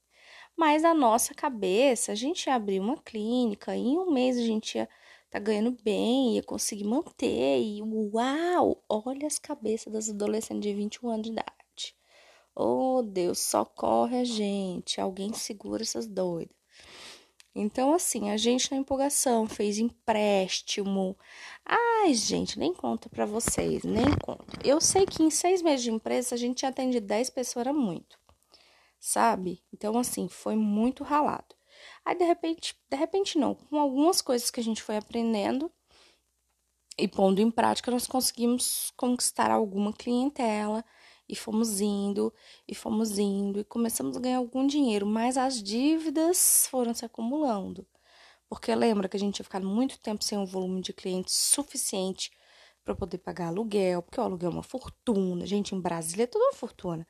Mas 0.57 0.83
na 0.83 0.95
nossa 0.95 1.35
cabeça, 1.35 2.13
a 2.13 2.15
gente 2.15 2.47
ia 2.47 2.55
abrir 2.55 2.81
uma 2.81 2.97
clínica, 2.97 3.77
em 3.77 3.99
um 3.99 4.11
mês 4.11 4.39
a 4.39 4.43
gente 4.43 4.79
ia 4.79 4.89
tá 5.29 5.39
ganhando 5.39 5.77
bem, 5.83 6.37
ia 6.37 6.43
conseguir 6.43 6.85
manter. 6.85 7.61
E 7.61 7.83
uau! 7.83 8.83
Olha 8.89 9.27
as 9.27 9.39
cabeças 9.39 9.93
das 9.93 10.09
adolescentes 10.09 10.63
de 10.63 10.73
21 10.73 11.11
anos 11.11 11.27
de 11.27 11.33
idade. 11.33 11.95
Oh, 12.55 13.03
Deus, 13.03 13.41
socorre 13.41 14.21
a 14.21 14.25
gente. 14.25 14.99
Alguém 15.03 15.35
segura 15.35 15.83
essas 15.83 16.07
doidas. 16.07 16.57
Então, 17.59 17.95
assim, 17.95 18.29
a 18.29 18.37
gente 18.37 18.71
na 18.71 18.77
empolgação 18.77 19.49
fez 19.49 19.79
empréstimo. 19.79 21.17
Ai, 21.65 22.13
gente, 22.13 22.59
nem 22.59 22.75
conta 22.75 23.09
para 23.09 23.25
vocês, 23.25 23.83
nem 23.83 24.05
conta. 24.23 24.45
Eu 24.63 24.79
sei 24.79 25.07
que 25.07 25.23
em 25.23 25.31
seis 25.31 25.63
meses 25.63 25.83
de 25.83 25.91
empresa 25.91 26.35
a 26.35 26.39
gente 26.39 26.67
atende 26.67 27.01
10 27.01 27.31
pessoas, 27.31 27.67
era 27.67 27.73
muito, 27.73 28.19
sabe? 29.01 29.65
Então, 29.73 29.99
assim, 29.99 30.29
foi 30.29 30.55
muito 30.55 31.03
ralado. 31.03 31.55
Aí, 32.05 32.15
de 32.15 32.25
repente, 32.25 32.77
de 32.91 32.97
repente 32.97 33.39
não, 33.39 33.55
com 33.55 33.79
algumas 33.79 34.21
coisas 34.21 34.51
que 34.51 34.61
a 34.61 34.63
gente 34.63 34.83
foi 34.83 34.99
aprendendo 34.99 35.73
e 36.99 37.09
pondo 37.09 37.41
em 37.41 37.51
prática, 37.51 37.91
nós 37.91 38.07
conseguimos 38.07 38.93
conquistar 38.99 39.51
alguma 39.51 39.95
clientela 39.95 40.85
e 41.29 41.35
fomos 41.37 41.81
indo, 41.81 42.33
e 42.69 42.75
fomos 42.75 43.19
indo, 43.19 43.61
e 43.61 43.65
começamos 43.65 44.17
a 44.17 44.21
ganhar 44.21 44.39
algum 44.39 44.67
dinheiro, 44.67 45.07
mas 45.07 45.37
as 45.37 45.63
dívidas 45.63 46.67
foram 46.71 46.95
se 46.95 47.05
acumulando. 47.05 47.87
Porque 48.49 48.75
lembra 48.75 49.09
que 49.09 49.17
a 49.17 49.21
gente 49.21 49.35
tinha 49.35 49.45
ficado 49.45 49.67
muito 49.67 49.99
tempo 49.99 50.23
sem 50.23 50.39
um 50.39 50.47
volume 50.47 50.81
de 50.81 50.93
clientes 50.93 51.35
suficiente 51.35 52.31
para 52.85 52.95
poder 52.95 53.19
pagar 53.19 53.49
aluguel, 53.49 54.03
porque 54.03 54.21
o 54.21 54.23
aluguel 54.23 54.51
é 54.51 54.53
uma 54.55 54.63
fortuna. 54.63 55.45
Gente, 55.45 55.75
em 55.75 55.81
Brasília 55.81 56.25
é 56.25 56.27
tudo 56.27 56.43
uma 56.43 56.53
fortuna. 56.53 57.07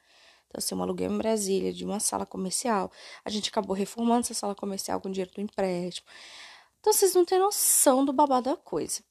Então, 0.48 0.58
assim, 0.58 0.74
um 0.74 0.82
aluguel 0.82 1.12
em 1.12 1.18
Brasília 1.18 1.72
de 1.72 1.84
uma 1.84 2.00
sala 2.00 2.24
comercial. 2.24 2.90
A 3.24 3.30
gente 3.30 3.50
acabou 3.50 3.76
reformando 3.76 4.20
essa 4.20 4.34
sala 4.34 4.54
comercial 4.54 5.00
com 5.00 5.10
dinheiro 5.10 5.32
do 5.34 5.40
empréstimo. 5.42 6.06
Então, 6.80 6.92
vocês 6.92 7.14
não 7.14 7.24
têm 7.24 7.38
noção 7.38 8.04
do 8.04 8.12
babado 8.12 8.50
da 8.50 8.56
coisa. 8.56 9.02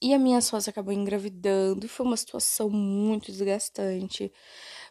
E 0.00 0.14
a 0.14 0.18
minha 0.18 0.40
sócia 0.40 0.70
acabou 0.70 0.92
engravidando 0.92 1.84
e 1.86 1.88
foi 1.88 2.06
uma 2.06 2.16
situação 2.16 2.70
muito 2.70 3.32
desgastante, 3.32 4.32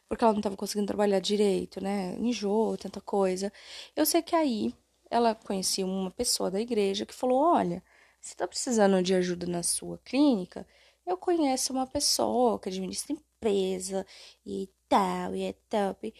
porque 0.07 0.23
ela 0.23 0.33
não 0.33 0.39
estava 0.39 0.57
conseguindo 0.57 0.87
trabalhar 0.87 1.19
direito, 1.19 1.81
né? 1.81 2.15
Enjoo, 2.19 2.77
tanta 2.77 2.99
coisa. 3.01 3.51
Eu 3.95 4.05
sei 4.05 4.21
que 4.21 4.35
aí 4.35 4.73
ela 5.09 5.33
conhecia 5.35 5.85
uma 5.85 6.11
pessoa 6.11 6.51
da 6.51 6.59
igreja 6.59 7.05
que 7.05 7.13
falou: 7.13 7.39
Olha, 7.39 7.83
você 8.21 8.33
está 8.33 8.47
precisando 8.47 9.01
de 9.01 9.13
ajuda 9.15 9.47
na 9.47 9.63
sua 9.63 9.97
clínica? 9.99 10.67
Eu 11.05 11.17
conheço 11.17 11.71
uma 11.73 11.87
pessoa 11.87 12.59
que 12.59 12.69
administra 12.69 13.13
empresa 13.13 14.05
e 14.45 14.69
tal, 14.89 15.35
e 15.35 15.43
é 15.43 15.53
top. 15.69 16.13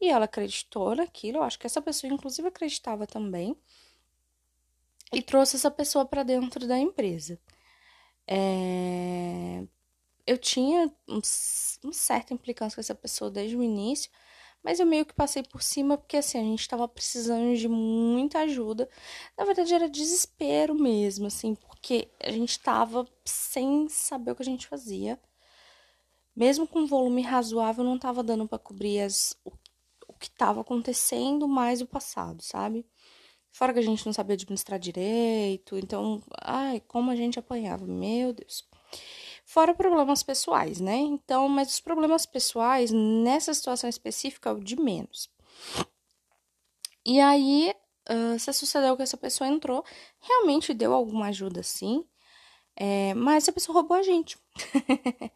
E 0.00 0.08
ela 0.08 0.26
acreditou 0.26 0.94
naquilo, 0.94 1.38
eu 1.38 1.42
acho 1.44 1.58
que 1.58 1.66
essa 1.66 1.80
pessoa, 1.80 2.12
inclusive, 2.12 2.48
acreditava 2.48 3.06
também, 3.06 3.56
e 5.12 5.22
trouxe 5.22 5.56
essa 5.56 5.70
pessoa 5.70 6.04
para 6.04 6.22
dentro 6.22 6.66
da 6.66 6.78
empresa. 6.78 7.38
É... 8.26 9.66
Eu 10.26 10.38
tinha 10.38 10.90
um, 11.08 11.20
uma 11.84 11.92
certa 11.92 12.32
implicância 12.34 12.76
com 12.76 12.80
essa 12.80 12.94
pessoa 12.94 13.30
desde 13.30 13.56
o 13.56 13.62
início, 13.62 14.10
mas 14.62 14.80
eu 14.80 14.86
meio 14.86 15.04
que 15.04 15.12
passei 15.14 15.42
por 15.42 15.62
cima 15.62 15.98
porque 15.98 16.16
assim, 16.16 16.38
a 16.38 16.42
gente 16.42 16.60
estava 16.60 16.88
precisando 16.88 17.54
de 17.56 17.68
muita 17.68 18.40
ajuda. 18.40 18.88
Na 19.36 19.44
verdade, 19.44 19.74
era 19.74 19.88
desespero 19.88 20.74
mesmo, 20.74 21.26
assim, 21.26 21.54
porque 21.54 22.08
a 22.20 22.30
gente 22.32 22.50
estava 22.52 23.06
sem 23.24 23.88
saber 23.88 24.32
o 24.32 24.36
que 24.36 24.42
a 24.42 24.46
gente 24.46 24.66
fazia. 24.66 25.20
Mesmo 26.34 26.66
com 26.66 26.80
um 26.80 26.86
volume 26.86 27.22
razoável, 27.22 27.84
não 27.84 27.96
estava 27.96 28.22
dando 28.22 28.48
para 28.48 28.58
cobrir 28.58 29.00
as, 29.00 29.36
o, 29.44 29.52
o 30.08 30.12
que 30.14 30.26
estava 30.26 30.60
acontecendo 30.62 31.46
mais 31.46 31.80
o 31.80 31.86
passado, 31.86 32.42
sabe? 32.42 32.86
Fora 33.54 33.72
que 33.72 33.78
a 33.78 33.82
gente 33.82 34.04
não 34.04 34.12
sabia 34.12 34.34
administrar 34.34 34.80
direito, 34.80 35.78
então, 35.78 36.20
ai, 36.42 36.82
como 36.88 37.12
a 37.12 37.14
gente 37.14 37.38
apanhava, 37.38 37.86
meu 37.86 38.32
Deus. 38.32 38.68
Fora 39.44 39.72
problemas 39.72 40.24
pessoais, 40.24 40.80
né? 40.80 40.96
Então, 40.96 41.48
mas 41.48 41.72
os 41.72 41.78
problemas 41.78 42.26
pessoais, 42.26 42.90
nessa 42.90 43.54
situação 43.54 43.88
específica, 43.88 44.50
é 44.50 44.52
o 44.52 44.58
de 44.58 44.74
menos. 44.74 45.30
E 47.06 47.20
aí, 47.20 47.72
uh, 48.10 48.36
se 48.40 48.52
sucedeu 48.52 48.96
que 48.96 49.04
essa 49.04 49.16
pessoa 49.16 49.46
entrou, 49.46 49.84
realmente 50.18 50.74
deu 50.74 50.92
alguma 50.92 51.28
ajuda, 51.28 51.62
sim, 51.62 52.04
é, 52.74 53.14
mas 53.14 53.48
a 53.48 53.52
pessoa 53.52 53.74
roubou 53.74 53.96
a 53.96 54.02
gente. 54.02 54.36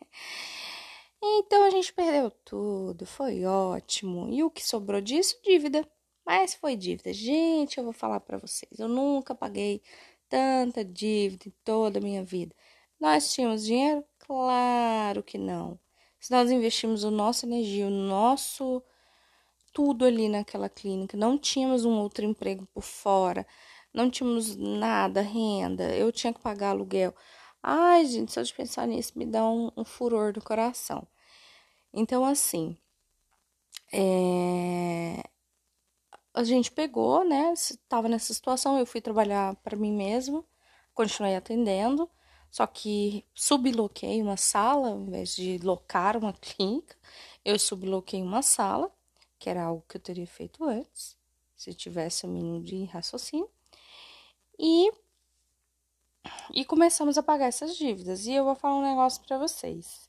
então 1.23 1.63
a 1.63 1.71
gente 1.71 1.93
perdeu 1.93 2.33
tudo, 2.45 3.07
foi 3.07 3.45
ótimo. 3.45 4.29
E 4.29 4.43
o 4.43 4.51
que 4.51 4.67
sobrou 4.67 5.01
disso? 5.01 5.37
Dívida. 5.45 5.89
Mas 6.28 6.52
foi 6.54 6.76
dívida. 6.76 7.11
Gente, 7.11 7.78
eu 7.78 7.85
vou 7.85 7.92
falar 7.94 8.20
para 8.20 8.37
vocês. 8.37 8.78
Eu 8.78 8.87
nunca 8.87 9.35
paguei 9.35 9.80
tanta 10.28 10.85
dívida 10.85 11.49
em 11.49 11.52
toda 11.64 11.99
a 11.99 12.02
minha 12.02 12.23
vida. 12.23 12.54
Nós 13.00 13.32
tínhamos 13.32 13.64
dinheiro? 13.64 14.04
Claro 14.18 15.23
que 15.23 15.38
não. 15.38 15.80
Se 16.20 16.30
nós 16.30 16.50
investimos 16.50 17.02
a 17.02 17.11
nossa 17.11 17.47
energia, 17.47 17.87
o 17.87 17.90
nosso 17.90 18.82
tudo 19.73 20.04
ali 20.04 20.28
naquela 20.28 20.68
clínica, 20.68 21.16
não 21.16 21.38
tínhamos 21.38 21.87
um 21.87 21.99
outro 21.99 22.26
emprego 22.26 22.66
por 22.75 22.82
fora, 22.82 23.47
não 23.94 24.11
tínhamos 24.11 24.54
nada, 24.56 25.23
renda, 25.23 25.97
eu 25.97 26.12
tinha 26.12 26.32
que 26.32 26.40
pagar 26.40 26.70
aluguel. 26.70 27.14
Ai, 27.62 28.04
gente, 28.06 28.32
só 28.32 28.42
de 28.42 28.52
pensar 28.52 28.87
nisso 28.87 29.18
me 29.18 29.25
dá 29.25 29.49
um, 29.49 29.70
um 29.76 29.85
furor 29.85 30.32
do 30.32 30.42
coração. 30.42 31.08
Então, 31.92 32.25
assim, 32.25 32.76
é, 33.92 35.23
a 36.35 36.44
gente 36.44 36.70
pegou, 36.70 37.25
né? 37.25 37.52
Estava 37.52 38.08
nessa 38.08 38.32
situação, 38.32 38.78
eu 38.78 38.87
fui 38.87 39.00
trabalhar 39.00 39.56
para 39.56 39.76
mim 39.76 39.92
mesma, 39.92 40.44
continuei 40.94 41.37
atendendo, 41.37 42.11
só 42.50 42.66
que 42.66 43.25
subloquei 43.35 44.23
uma 44.23 44.37
sala, 44.37 44.90
ao 44.90 45.00
invés 45.00 45.35
de 45.35 45.58
locar 45.58 46.16
uma 46.16 46.32
clínica, 46.40 46.97
eu 47.44 47.58
subloquei 47.58 48.23
uma 48.23 48.42
sala, 48.42 48.92
que 49.38 49.49
era 49.49 49.64
algo 49.64 49.85
que 49.88 49.97
eu 49.97 50.00
teria 50.00 50.26
feito 50.26 50.64
antes, 50.64 51.16
se 51.56 51.75
tivesse 51.75 52.26
um 52.26 52.30
mínimo 52.30 52.62
de 52.62 52.85
raciocínio, 52.85 53.49
e, 54.58 54.92
e 56.52 56.64
começamos 56.64 57.16
a 57.16 57.23
pagar 57.23 57.47
essas 57.47 57.76
dívidas. 57.76 58.26
E 58.26 58.32
eu 58.32 58.44
vou 58.44 58.54
falar 58.54 58.76
um 58.76 58.82
negócio 58.82 59.23
para 59.23 59.38
vocês. 59.38 60.08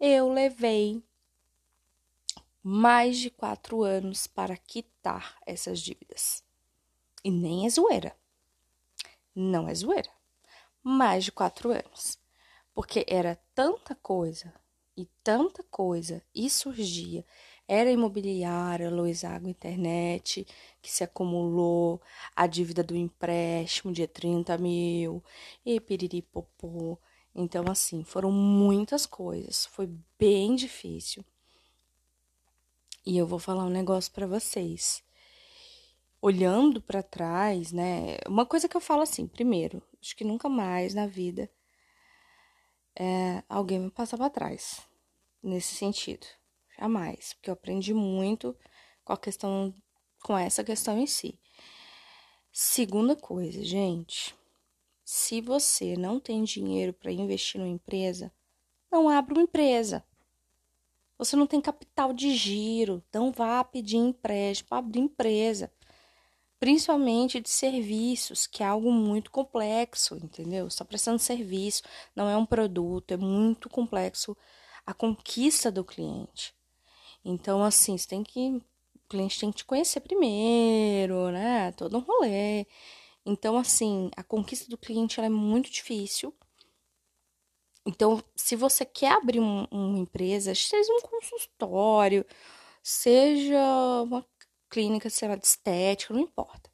Eu 0.00 0.32
levei 0.32 1.02
mais 2.66 3.18
de 3.18 3.28
quatro 3.28 3.82
anos 3.82 4.26
para 4.26 4.56
quitar 4.56 5.36
essas 5.44 5.80
dívidas. 5.80 6.42
E 7.22 7.30
nem 7.30 7.66
é 7.66 7.68
zoeira. 7.68 8.16
Não 9.34 9.68
é 9.68 9.74
zoeira. 9.74 10.08
Mais 10.82 11.24
de 11.24 11.32
quatro 11.32 11.70
anos. 11.70 12.18
Porque 12.72 13.04
era 13.06 13.38
tanta 13.54 13.94
coisa 13.94 14.50
e 14.96 15.04
tanta 15.22 15.62
coisa 15.64 16.22
e 16.34 16.48
surgia. 16.48 17.22
Era 17.68 17.90
imobiliária, 17.90 18.88
água, 18.88 19.50
internet, 19.50 20.46
que 20.80 20.90
se 20.90 21.04
acumulou, 21.04 22.00
a 22.34 22.46
dívida 22.46 22.82
do 22.82 22.96
empréstimo 22.96 23.92
de 23.92 24.06
30 24.06 24.56
mil, 24.56 25.22
e 25.66 25.78
piriripopô. 25.78 26.98
Então, 27.34 27.64
assim, 27.68 28.04
foram 28.04 28.32
muitas 28.32 29.04
coisas. 29.04 29.66
Foi 29.66 29.90
bem 30.18 30.54
difícil. 30.54 31.22
E 33.06 33.18
eu 33.18 33.26
vou 33.26 33.38
falar 33.38 33.64
um 33.64 33.70
negócio 33.70 34.12
para 34.12 34.26
vocês. 34.26 35.02
Olhando 36.20 36.80
para 36.80 37.02
trás, 37.02 37.70
né? 37.70 38.16
Uma 38.26 38.46
coisa 38.46 38.68
que 38.68 38.76
eu 38.76 38.80
falo 38.80 39.02
assim, 39.02 39.26
primeiro, 39.26 39.82
acho 40.00 40.16
que 40.16 40.24
nunca 40.24 40.48
mais 40.48 40.94
na 40.94 41.06
vida 41.06 41.50
é, 42.96 43.42
alguém 43.48 43.78
me 43.78 43.90
passar 43.90 44.16
para 44.16 44.30
trás 44.30 44.80
nesse 45.42 45.74
sentido. 45.74 46.26
Jamais, 46.78 47.34
porque 47.34 47.50
eu 47.50 47.54
aprendi 47.54 47.92
muito 47.92 48.56
com 49.04 49.12
a 49.12 49.18
questão 49.18 49.74
com 50.22 50.36
essa 50.36 50.64
questão 50.64 50.98
em 50.98 51.06
si. 51.06 51.38
Segunda 52.50 53.14
coisa, 53.14 53.62
gente, 53.62 54.34
se 55.04 55.42
você 55.42 55.96
não 55.96 56.18
tem 56.18 56.42
dinheiro 56.42 56.94
para 56.94 57.12
investir 57.12 57.60
numa 57.60 57.70
empresa, 57.70 58.32
não 58.90 59.08
abra 59.08 59.34
uma 59.34 59.42
empresa. 59.42 60.02
Você 61.18 61.36
não 61.36 61.46
tem 61.46 61.60
capital 61.60 62.12
de 62.12 62.34
giro, 62.34 63.02
então 63.08 63.32
vá 63.32 63.62
pedir 63.64 63.96
empréstimo 63.96 64.68
para 64.68 64.78
abrir 64.78 65.00
empresa. 65.00 65.72
Principalmente 66.58 67.40
de 67.40 67.50
serviços, 67.50 68.46
que 68.46 68.62
é 68.62 68.66
algo 68.66 68.90
muito 68.90 69.30
complexo, 69.30 70.16
entendeu? 70.16 70.66
Está 70.66 70.84
prestando 70.84 71.18
serviço, 71.18 71.82
não 72.16 72.28
é 72.28 72.36
um 72.36 72.46
produto, 72.46 73.12
é 73.12 73.16
muito 73.16 73.68
complexo 73.68 74.36
a 74.86 74.94
conquista 74.94 75.70
do 75.70 75.84
cliente. 75.84 76.54
Então, 77.24 77.62
assim, 77.62 77.96
você 77.96 78.08
tem 78.08 78.22
que. 78.22 78.62
O 78.94 79.08
cliente 79.08 79.38
tem 79.38 79.50
que 79.50 79.58
te 79.58 79.64
conhecer 79.64 80.00
primeiro, 80.00 81.30
né? 81.30 81.72
Todo 81.72 81.98
um 81.98 82.00
rolê. 82.00 82.66
Então, 83.26 83.56
assim, 83.56 84.10
a 84.16 84.22
conquista 84.22 84.68
do 84.68 84.78
cliente 84.78 85.20
é 85.20 85.28
muito 85.28 85.70
difícil. 85.70 86.34
Então, 87.86 88.22
se 88.34 88.56
você 88.56 88.84
quer 88.84 89.12
abrir 89.12 89.40
um, 89.40 89.66
uma 89.70 89.98
empresa, 89.98 90.54
seja 90.54 90.90
um 90.92 91.00
consultório, 91.00 92.24
seja 92.82 94.02
uma 94.02 94.24
clínica, 94.70 95.08
lá, 95.22 95.36
de 95.36 95.46
estética, 95.46 96.14
não 96.14 96.20
importa. 96.20 96.70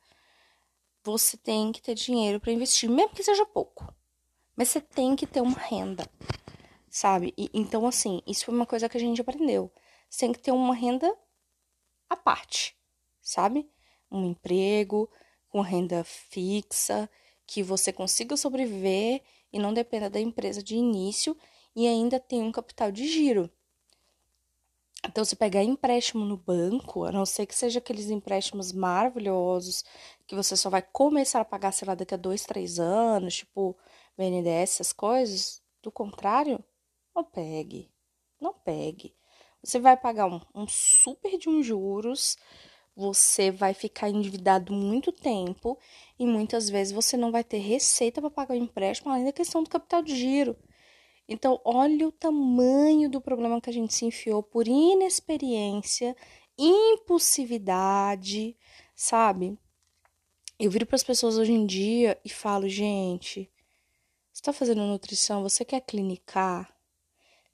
Você 1.03 1.37
tem 1.37 1.73
que 1.73 1.83
ter 1.83 1.95
dinheiro 1.95 2.39
para 2.39 2.53
investir, 2.53 2.89
mesmo 2.89 3.15
que 3.15 3.23
seja 3.23 3.45
pouco. 3.45 3.93
Mas 4.57 4.69
você 4.69 4.81
tem 4.81 5.17
que 5.17 5.27
ter 5.27 5.41
uma 5.41 5.59
renda, 5.59 6.09
sabe? 6.89 7.35
E, 7.37 7.51
então, 7.53 7.87
assim, 7.87 8.23
isso 8.27 8.45
foi 8.45 8.55
uma 8.55 8.67
coisa 8.67 8.89
que 8.89 8.97
a 8.97 9.01
gente 9.01 9.21
aprendeu. 9.21 9.73
Você 10.09 10.21
tem 10.21 10.33
que 10.33 10.41
ter 10.41 10.53
uma 10.53 10.75
renda 10.75 11.13
à 12.09 12.17
parte, 12.17 12.77
sabe? 13.21 13.69
Um 14.11 14.27
emprego 14.27 15.11
com 15.49 15.61
renda 15.61 16.05
fixa, 16.05 17.11
que 17.47 17.63
você 17.63 17.93
consiga 17.93 18.37
sobreviver 18.37 19.23
e 19.53 19.59
não 19.59 19.73
dependa 19.75 20.09
da 20.11 20.21
empresa 20.21 20.63
de 20.63 20.77
início 20.77 21.37
e 21.75 21.87
ainda 21.87 22.19
tem 22.19 22.43
um 22.43 22.53
capital 22.53 22.91
de 22.91 23.07
giro. 23.07 23.51
Então, 25.07 25.25
se 25.25 25.35
pegar 25.35 25.63
empréstimo 25.63 26.25
no 26.25 26.37
banco, 26.37 27.05
a 27.05 27.13
não 27.13 27.25
ser 27.25 27.47
que 27.47 27.55
seja 27.55 27.79
aqueles 27.79 28.11
empréstimos 28.11 28.71
maravilhosos 28.71 29.83
que 30.27 30.35
você 30.35 30.57
só 30.57 30.69
vai 30.69 30.83
começar 30.83 31.41
a 31.41 31.45
pagar, 31.45 31.73
sei 31.73 31.89
lá, 31.89 31.95
daqui 31.95 32.15
a 32.15 32.19
dois, 32.19 32.45
três 32.45 32.79
anos, 32.79 33.37
tipo 33.37 33.77
BNDES, 34.17 34.75
essas 34.75 34.93
coisas, 34.93 35.63
do 35.83 35.91
contrário, 35.91 36.63
não 37.15 37.25
pegue. 37.25 37.91
Não 38.39 38.53
pegue. 38.53 39.15
Você 39.63 39.79
vai 39.79 39.97
pagar 39.97 40.27
um, 40.27 40.41
um 40.55 40.67
super 40.69 41.39
de 41.39 41.63
juros, 41.63 42.37
você 43.01 43.51
vai 43.51 43.73
ficar 43.73 44.11
endividado 44.11 44.75
muito 44.75 45.11
tempo 45.11 45.79
e 46.19 46.27
muitas 46.27 46.69
vezes 46.69 46.93
você 46.93 47.17
não 47.17 47.33
vai 47.33 47.43
ter 47.43 47.57
receita 47.57 48.21
para 48.21 48.31
pagar 48.31 48.53
o 48.53 48.59
empréstimo, 48.59 49.11
além 49.11 49.25
da 49.25 49.33
questão 49.33 49.63
do 49.63 49.71
capital 49.71 50.03
de 50.03 50.15
giro. 50.15 50.55
Então, 51.27 51.59
olha 51.65 52.07
o 52.07 52.13
tamanho 52.13 53.09
do 53.09 53.19
problema 53.21 53.59
que 53.61 53.71
a 53.71 53.73
gente 53.73 53.95
se 53.95 54.05
enfiou 54.05 54.43
por 54.43 54.69
inexperiência, 54.69 56.15
impulsividade, 56.59 58.55
sabe? 58.95 59.57
Eu 60.59 60.71
viro 60.71 60.85
para 60.85 60.97
as 60.97 61.03
pessoas 61.03 61.39
hoje 61.39 61.53
em 61.53 61.65
dia 61.65 62.21
e 62.23 62.29
falo, 62.29 62.69
gente, 62.69 63.51
você 64.31 64.43
está 64.43 64.53
fazendo 64.53 64.83
nutrição, 64.83 65.43
você 65.43 65.65
quer 65.65 65.81
clinicar? 65.81 66.71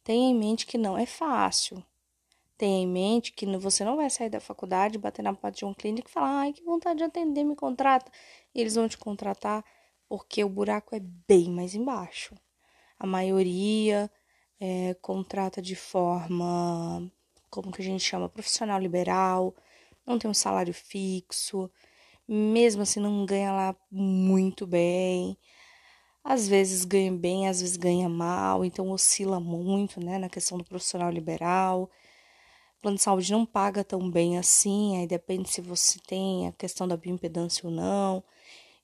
Tenha 0.02 0.28
em 0.28 0.34
mente 0.34 0.66
que 0.66 0.76
não 0.76 0.98
é 0.98 1.06
fácil. 1.06 1.84
Tenha 2.58 2.82
em 2.82 2.86
mente 2.86 3.32
que 3.32 3.46
você 3.58 3.84
não 3.84 3.96
vai 3.96 4.08
sair 4.10 4.30
da 4.30 4.40
faculdade, 4.40 4.98
bater 4.98 5.22
na 5.22 5.34
porta 5.34 5.58
de 5.58 5.64
um 5.64 5.75
clínico 5.75 6.08
e 6.08 6.12
falar, 6.12 6.40
ai, 6.40 6.52
que 6.52 6.62
vontade 6.64 6.98
de 6.98 7.04
atender, 7.04 7.44
me 7.44 7.54
contrata. 7.54 8.10
E 8.54 8.60
eles 8.60 8.75
vão 8.75 8.88
te 8.88 8.96
contratar 8.96 9.64
porque 10.08 10.42
o 10.42 10.48
buraco 10.48 10.94
é 10.94 11.00
bem 11.00 11.50
mais 11.50 11.75
embaixo. 11.75 12.34
A 12.98 13.06
maioria 13.06 14.10
é, 14.60 14.94
contrata 15.02 15.60
de 15.60 15.76
forma, 15.76 17.10
como 17.50 17.72
que 17.72 17.82
a 17.82 17.84
gente 17.84 18.02
chama, 18.02 18.28
profissional 18.28 18.78
liberal, 18.78 19.54
não 20.06 20.18
tem 20.18 20.30
um 20.30 20.34
salário 20.34 20.72
fixo, 20.72 21.70
mesmo 22.28 22.82
assim 22.82 23.00
não 23.00 23.26
ganha 23.26 23.52
lá 23.52 23.76
muito 23.90 24.66
bem. 24.66 25.36
Às 26.25 26.48
vezes 26.48 26.84
ganha 26.84 27.12
bem, 27.12 27.48
às 27.48 27.60
vezes 27.60 27.76
ganha 27.76 28.08
mal, 28.08 28.64
então 28.64 28.90
oscila 28.90 29.38
muito, 29.40 30.00
né, 30.00 30.18
na 30.18 30.28
questão 30.28 30.58
do 30.58 30.64
profissional 30.64 31.10
liberal. 31.10 31.90
O 32.78 32.83
plano 32.83 32.97
de 32.97 33.02
saúde 33.02 33.33
não 33.33 33.47
paga 33.47 33.83
tão 33.83 34.11
bem 34.11 34.38
assim, 34.38 34.99
aí 34.99 35.06
depende 35.06 35.49
se 35.49 35.61
você 35.61 35.99
tem 36.06 36.49
a 36.49 36.52
questão 36.52 36.87
da 36.87 36.97
bioimpedância 36.97 37.66
ou 37.66 37.71
não. 37.71 38.23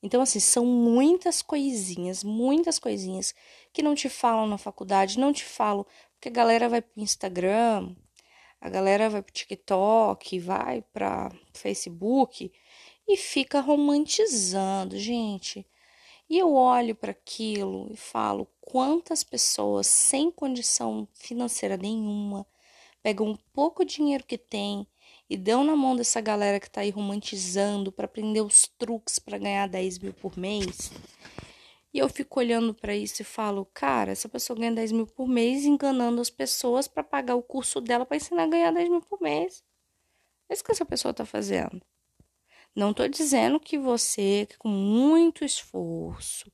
Então, 0.03 0.21
assim, 0.21 0.41
são 0.41 0.67
muitas 0.67 1.43
coisinhas, 1.43 2.25
muitas 2.25 2.79
coisinhas 2.79 3.35
que 3.73 3.83
não 3.83 3.95
te 3.95 4.09
falam 4.09 4.47
na 4.47 4.59
faculdade, 4.59 5.19
não 5.19 5.33
te 5.33 5.45
falam, 5.45 5.87
porque 6.15 6.29
a 6.29 6.33
galera 6.33 6.69
vai 6.69 6.83
pro 6.83 7.01
Instagram, 7.01 7.95
a 8.61 8.69
galera 8.69 9.09
vai 9.09 9.23
pro 9.23 9.33
TikTok, 9.33 10.39
vai 10.41 10.83
para 10.93 11.31
Facebook 11.53 12.53
e 13.07 13.17
fica 13.17 13.61
romantizando, 13.61 14.99
gente. 14.99 15.67
E 16.29 16.39
eu 16.39 16.55
olho 16.55 16.95
para 16.95 17.11
aquilo 17.11 17.89
e 17.93 17.97
falo 17.97 18.49
quantas 18.61 19.23
pessoas 19.23 19.87
sem 19.87 20.31
condição 20.31 21.07
financeira 21.13 21.77
nenhuma 21.77 22.47
pegam 23.03 23.27
um 23.27 23.37
pouco 23.53 23.85
de 23.85 23.97
dinheiro 23.97 24.25
que 24.25 24.39
tem 24.39 24.87
e 25.29 25.37
dão 25.37 25.65
na 25.65 25.75
mão 25.75 25.97
dessa 25.97 26.21
galera 26.21 26.61
que 26.61 26.71
tá 26.71 26.83
aí 26.83 26.91
romantizando 26.91 27.91
para 27.91 28.05
aprender 28.05 28.41
os 28.41 28.67
truques 28.67 29.19
para 29.19 29.39
ganhar 29.39 29.67
10 29.67 29.99
mil 29.99 30.13
por 30.13 30.39
mês. 30.39 30.93
E 31.93 31.99
eu 31.99 32.09
fico 32.09 32.41
olhando 32.41 32.73
para 32.73 32.95
isso 32.95 33.21
e 33.21 33.25
falo, 33.25 33.67
cara, 33.67 34.13
essa 34.13 34.29
pessoa 34.29 34.59
ganha 34.59 34.73
10 34.73 34.93
mil 34.93 35.07
por 35.07 35.29
mês 35.29 35.65
enganando 35.65 36.21
as 36.21 36.31
pessoas 36.31 36.89
para 36.89 37.03
pagar 37.03 37.35
o 37.35 37.43
curso 37.43 37.81
dela 37.81 38.07
para 38.07 38.17
ensinar 38.17 38.45
a 38.45 38.49
ganhar 38.49 38.71
10 38.73 38.89
mil 38.89 39.03
por 39.03 39.21
mês. 39.21 39.63
É 40.49 40.55
isso 40.55 40.65
que 40.65 40.73
essa 40.73 40.87
pessoa 40.87 41.13
tá 41.13 41.27
fazendo. 41.27 41.83
Não 42.75 42.95
tô 42.95 43.07
dizendo 43.07 43.61
que 43.61 43.79
você, 43.79 44.49
com 44.59 44.69
muito 44.69 45.45
esforço 45.45 46.51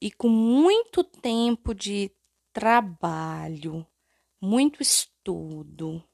e 0.00 0.10
com 0.10 0.28
muito 0.28 1.02
tempo 1.02 1.74
de 1.74 2.10
trabalho, 2.52 3.86
muito 4.44 4.82
estudo, 4.82 6.04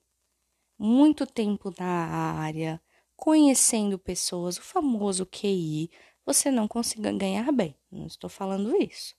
muito 0.78 1.26
tempo 1.26 1.74
na 1.76 1.84
área, 1.84 2.80
conhecendo 3.16 3.98
pessoas, 3.98 4.56
o 4.56 4.62
famoso 4.62 5.26
QI, 5.26 5.90
você 6.24 6.48
não 6.48 6.68
consiga 6.68 7.12
ganhar 7.12 7.50
bem. 7.50 7.74
Não 7.90 8.06
estou 8.06 8.30
falando 8.30 8.80
isso. 8.80 9.16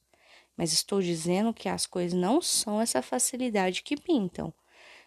Mas 0.55 0.71
estou 0.71 1.01
dizendo 1.01 1.53
que 1.53 1.67
as 1.67 1.85
coisas 1.85 2.17
não 2.17 2.41
são 2.41 2.79
essa 2.79 3.01
facilidade 3.01 3.83
que 3.83 3.99
pintam. 3.99 4.53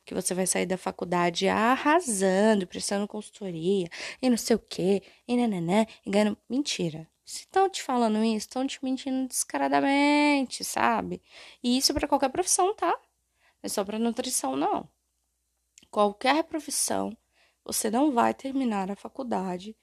Que 0.04 0.12
você 0.14 0.34
vai 0.34 0.46
sair 0.46 0.66
da 0.66 0.76
faculdade 0.76 1.48
arrasando, 1.48 2.66
prestando 2.66 3.08
consultoria, 3.08 3.88
e 4.20 4.28
não 4.28 4.36
sei 4.36 4.56
o 4.56 4.58
quê, 4.58 5.02
e 5.26 5.34
nananã, 5.34 5.86
e 6.04 6.10
ganhando. 6.10 6.36
Mentira. 6.46 7.08
Se 7.24 7.40
estão 7.40 7.70
te 7.70 7.82
falando 7.82 8.22
isso, 8.22 8.48
estão 8.48 8.66
te 8.66 8.84
mentindo 8.84 9.26
descaradamente, 9.26 10.62
sabe? 10.62 11.22
E 11.62 11.78
isso 11.78 11.94
para 11.94 12.06
qualquer 12.06 12.28
profissão, 12.28 12.74
tá? 12.74 12.94
É 13.64 13.68
só 13.68 13.84
para 13.84 13.98
nutrição, 13.98 14.54
não 14.54 14.88
qualquer 15.94 16.42
profissão, 16.42 17.16
você 17.64 17.88
não 17.88 18.10
vai 18.10 18.34
terminar 18.34 18.90
a 18.90 18.96
faculdade 18.96 19.76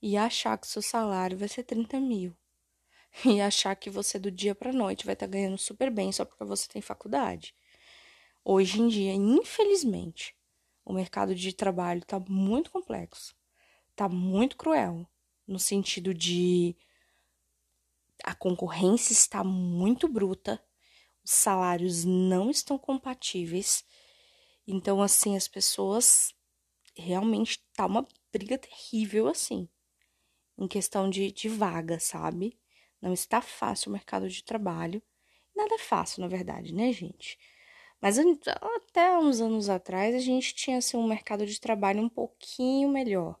e 0.00 0.16
achar 0.16 0.56
que 0.56 0.68
seu 0.68 0.80
salário 0.80 1.36
vai 1.36 1.48
ser 1.48 1.64
30 1.64 1.98
mil. 1.98 2.32
E 3.24 3.40
achar 3.40 3.74
que 3.74 3.90
você 3.90 4.16
do 4.16 4.30
dia 4.30 4.54
para 4.54 4.72
noite 4.72 5.04
vai 5.04 5.14
estar 5.14 5.26
tá 5.26 5.32
ganhando 5.32 5.58
super 5.58 5.90
bem 5.90 6.12
só 6.12 6.24
porque 6.24 6.44
você 6.44 6.68
tem 6.68 6.80
faculdade. 6.80 7.52
Hoje 8.44 8.80
em 8.80 8.86
dia, 8.86 9.12
infelizmente, 9.12 10.36
o 10.84 10.92
mercado 10.92 11.34
de 11.34 11.52
trabalho 11.52 11.98
está 11.98 12.20
muito 12.28 12.70
complexo, 12.70 13.34
está 13.90 14.08
muito 14.08 14.56
cruel, 14.56 15.04
no 15.48 15.58
sentido 15.58 16.14
de 16.14 16.76
a 18.22 18.36
concorrência 18.36 19.12
está 19.12 19.42
muito 19.42 20.06
bruta, 20.06 20.62
os 21.26 21.32
salários 21.32 22.04
não 22.04 22.50
estão 22.50 22.78
compatíveis 22.78 23.84
então, 24.66 25.00
assim, 25.00 25.36
as 25.36 25.46
pessoas 25.46 26.34
realmente 26.96 27.60
tá 27.72 27.86
uma 27.86 28.06
briga 28.32 28.58
terrível, 28.58 29.28
assim, 29.28 29.68
em 30.58 30.66
questão 30.66 31.08
de, 31.08 31.30
de 31.30 31.48
vaga, 31.48 32.00
sabe? 32.00 32.58
Não 33.00 33.12
está 33.12 33.40
fácil 33.40 33.90
o 33.90 33.92
mercado 33.92 34.28
de 34.28 34.42
trabalho. 34.42 35.02
Nada 35.54 35.76
é 35.76 35.78
fácil, 35.78 36.20
na 36.22 36.28
verdade, 36.28 36.74
né, 36.74 36.92
gente? 36.92 37.38
Mas 38.00 38.18
até 38.18 39.16
uns 39.18 39.40
anos 39.40 39.68
atrás 39.68 40.14
a 40.14 40.18
gente 40.18 40.54
tinha 40.54 40.78
assim, 40.78 40.96
um 40.96 41.06
mercado 41.06 41.46
de 41.46 41.60
trabalho 41.60 42.02
um 42.02 42.08
pouquinho 42.08 42.88
melhor. 42.88 43.38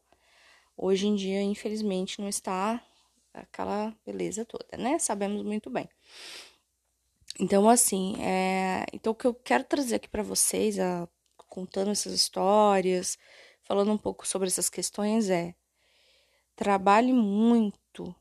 Hoje 0.76 1.08
em 1.08 1.16
dia, 1.16 1.42
infelizmente, 1.42 2.20
não 2.20 2.28
está 2.28 2.82
aquela 3.34 3.94
beleza 4.04 4.44
toda, 4.44 4.76
né? 4.78 4.98
Sabemos 4.98 5.42
muito 5.42 5.70
bem. 5.70 5.88
Então, 7.38 7.68
assim, 7.68 8.14
é... 8.22 8.86
então 8.92 9.12
o 9.12 9.16
que 9.16 9.26
eu 9.26 9.34
quero 9.34 9.64
trazer 9.64 9.96
aqui 9.96 10.08
para 10.08 10.22
vocês, 10.22 10.78
a 10.78 11.08
contando 11.48 11.90
essas 11.90 12.12
histórias, 12.12 13.18
falando 13.62 13.92
um 13.92 13.98
pouco 13.98 14.26
sobre 14.26 14.48
essas 14.48 14.68
questões 14.68 15.30
é 15.30 15.54
trabalhe 16.54 17.12
muito 17.12 18.14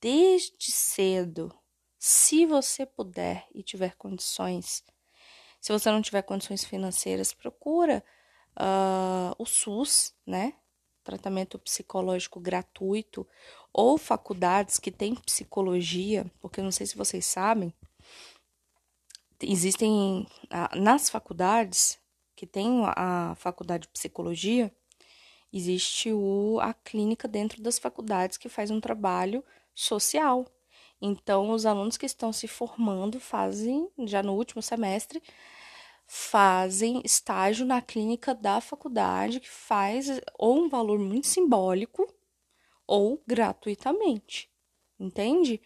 desde 0.00 0.70
cedo, 0.70 1.54
se 1.98 2.44
você 2.44 2.84
puder 2.84 3.46
e 3.54 3.62
tiver 3.62 3.94
condições. 3.96 4.82
Se 5.60 5.72
você 5.72 5.90
não 5.90 6.02
tiver 6.02 6.22
condições 6.22 6.64
financeiras, 6.64 7.32
procura 7.32 8.04
uh, 8.58 9.34
o 9.38 9.46
SUS, 9.46 10.12
né? 10.26 10.54
Tratamento 11.04 11.58
psicológico 11.58 12.40
gratuito 12.40 13.26
ou 13.72 13.96
faculdades 13.96 14.78
que 14.78 14.90
têm 14.90 15.14
psicologia, 15.14 16.24
porque 16.40 16.60
eu 16.60 16.64
não 16.64 16.72
sei 16.72 16.86
se 16.86 16.96
vocês 16.96 17.24
sabem, 17.24 17.72
existem 19.42 20.26
nas 20.76 21.10
faculdades 21.10 21.98
que 22.34 22.46
tem 22.46 22.82
a 22.96 23.34
faculdade 23.36 23.82
de 23.82 23.88
psicologia, 23.88 24.74
existe 25.52 26.12
o, 26.12 26.58
a 26.60 26.72
clínica 26.72 27.28
dentro 27.28 27.62
das 27.62 27.78
faculdades 27.78 28.36
que 28.36 28.48
faz 28.48 28.70
um 28.70 28.80
trabalho 28.80 29.44
social. 29.74 30.46
Então, 31.00 31.50
os 31.50 31.66
alunos 31.66 31.96
que 31.96 32.06
estão 32.06 32.32
se 32.32 32.48
formando 32.48 33.20
fazem, 33.20 33.88
já 34.06 34.22
no 34.22 34.34
último 34.34 34.62
semestre, 34.62 35.22
fazem 36.06 37.00
estágio 37.04 37.66
na 37.66 37.80
clínica 37.80 38.34
da 38.34 38.60
faculdade, 38.60 39.40
que 39.40 39.48
faz 39.48 40.08
ou 40.38 40.64
um 40.64 40.68
valor 40.68 40.98
muito 40.98 41.26
simbólico 41.26 42.06
ou 42.86 43.22
gratuitamente, 43.26 44.50
entende? 44.98 45.60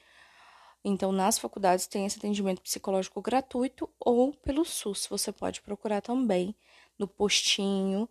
Então, 0.89 1.11
nas 1.11 1.37
faculdades 1.37 1.89
tem 1.89 2.07
esse 2.07 2.17
atendimento 2.17 2.63
psicológico 2.63 3.21
gratuito 3.21 3.91
ou 3.99 4.33
pelo 4.33 4.65
SUS. 4.65 5.09
Você 5.11 5.33
pode 5.33 5.61
procurar 5.61 6.01
também 6.01 6.55
no 6.97 7.09
postinho, 7.09 8.09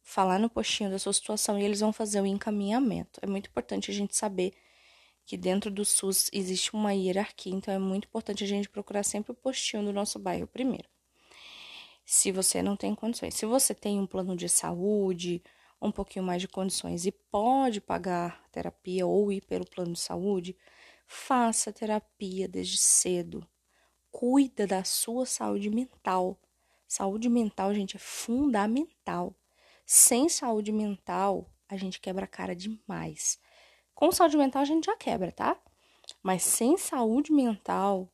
falar 0.00 0.38
no 0.38 0.48
postinho 0.48 0.90
da 0.90 0.98
sua 1.00 1.12
situação 1.12 1.58
e 1.58 1.64
eles 1.64 1.80
vão 1.80 1.92
fazer 1.92 2.20
o 2.20 2.26
encaminhamento. 2.26 3.18
É 3.20 3.26
muito 3.26 3.48
importante 3.48 3.90
a 3.90 3.94
gente 3.94 4.14
saber 4.14 4.54
que 5.26 5.36
dentro 5.36 5.72
do 5.72 5.84
SUS 5.84 6.30
existe 6.32 6.72
uma 6.72 6.94
hierarquia, 6.94 7.52
então 7.52 7.74
é 7.74 7.78
muito 7.80 8.04
importante 8.04 8.44
a 8.44 8.46
gente 8.46 8.68
procurar 8.68 9.02
sempre 9.02 9.32
o 9.32 9.34
postinho 9.34 9.82
do 9.82 9.92
nosso 9.92 10.16
bairro 10.16 10.46
primeiro. 10.46 10.88
Se 12.06 12.30
você 12.30 12.62
não 12.62 12.76
tem 12.76 12.94
condições. 12.94 13.34
Se 13.34 13.44
você 13.44 13.74
tem 13.74 13.98
um 13.98 14.06
plano 14.06 14.36
de 14.36 14.48
saúde, 14.48 15.42
um 15.82 15.90
pouquinho 15.90 16.24
mais 16.24 16.40
de 16.40 16.46
condições 16.46 17.06
e 17.06 17.10
pode 17.10 17.80
pagar 17.80 18.40
terapia 18.52 19.04
ou 19.04 19.32
ir 19.32 19.40
pelo 19.40 19.66
plano 19.66 19.94
de 19.94 20.00
saúde, 20.00 20.56
Faça 21.06 21.72
terapia 21.72 22.48
desde 22.48 22.78
cedo. 22.78 23.46
Cuida 24.10 24.66
da 24.66 24.84
sua 24.84 25.26
saúde 25.26 25.70
mental. 25.70 26.38
Saúde 26.86 27.28
mental, 27.28 27.74
gente, 27.74 27.96
é 27.96 27.98
fundamental. 27.98 29.34
Sem 29.84 30.28
saúde 30.28 30.72
mental, 30.72 31.50
a 31.68 31.76
gente 31.76 32.00
quebra 32.00 32.24
a 32.24 32.28
cara 32.28 32.54
demais. 32.54 33.38
Com 33.94 34.10
saúde 34.12 34.36
mental, 34.36 34.62
a 34.62 34.64
gente 34.64 34.86
já 34.86 34.96
quebra, 34.96 35.32
tá? 35.32 35.60
Mas 36.22 36.42
sem 36.42 36.76
saúde 36.76 37.32
mental, 37.32 38.12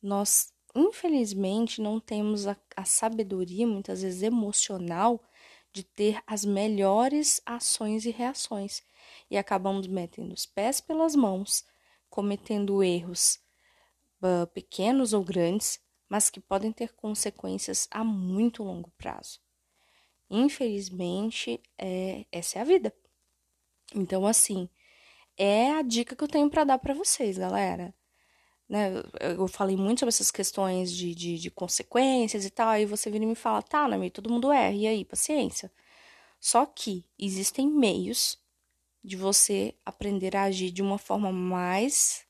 nós, 0.00 0.52
infelizmente, 0.74 1.80
não 1.80 2.00
temos 2.00 2.46
a, 2.46 2.56
a 2.76 2.84
sabedoria, 2.84 3.66
muitas 3.66 4.02
vezes 4.02 4.22
emocional, 4.22 5.22
de 5.72 5.82
ter 5.82 6.22
as 6.26 6.44
melhores 6.44 7.40
ações 7.46 8.04
e 8.04 8.10
reações. 8.10 8.82
E 9.30 9.36
acabamos 9.36 9.86
metendo 9.86 10.34
os 10.34 10.46
pés 10.46 10.80
pelas 10.80 11.14
mãos 11.14 11.64
cometendo 12.12 12.82
erros 12.82 13.40
uh, 14.22 14.46
pequenos 14.48 15.14
ou 15.14 15.24
grandes, 15.24 15.80
mas 16.10 16.28
que 16.28 16.38
podem 16.38 16.70
ter 16.70 16.92
consequências 16.92 17.88
a 17.90 18.04
muito 18.04 18.62
longo 18.62 18.90
prazo. 18.98 19.40
Infelizmente, 20.28 21.58
é, 21.78 22.26
essa 22.30 22.58
é 22.58 22.62
a 22.62 22.64
vida. 22.64 22.94
Então, 23.94 24.26
assim, 24.26 24.68
é 25.38 25.70
a 25.72 25.80
dica 25.80 26.14
que 26.14 26.22
eu 26.22 26.28
tenho 26.28 26.50
para 26.50 26.64
dar 26.64 26.78
para 26.78 26.92
vocês, 26.92 27.38
galera. 27.38 27.94
Né? 28.68 28.90
Eu 29.38 29.48
falei 29.48 29.76
muito 29.76 30.00
sobre 30.00 30.10
essas 30.10 30.30
questões 30.30 30.92
de, 30.92 31.14
de, 31.14 31.38
de 31.38 31.50
consequências 31.50 32.44
e 32.44 32.50
tal, 32.50 32.68
aí 32.68 32.84
você 32.84 33.10
vira 33.10 33.24
e 33.24 33.26
me 33.26 33.34
fala, 33.34 33.62
tá, 33.62 33.88
né, 33.88 34.10
todo 34.10 34.30
mundo 34.30 34.52
erra, 34.52 34.74
e 34.74 34.86
aí, 34.86 35.04
paciência. 35.04 35.72
Só 36.38 36.66
que 36.66 37.06
existem 37.18 37.68
meios 37.68 38.38
de 39.02 39.16
você 39.16 39.74
aprender 39.84 40.36
a 40.36 40.44
agir 40.44 40.70
de 40.70 40.82
uma 40.82 40.98
forma 40.98 41.32
mais 41.32 42.26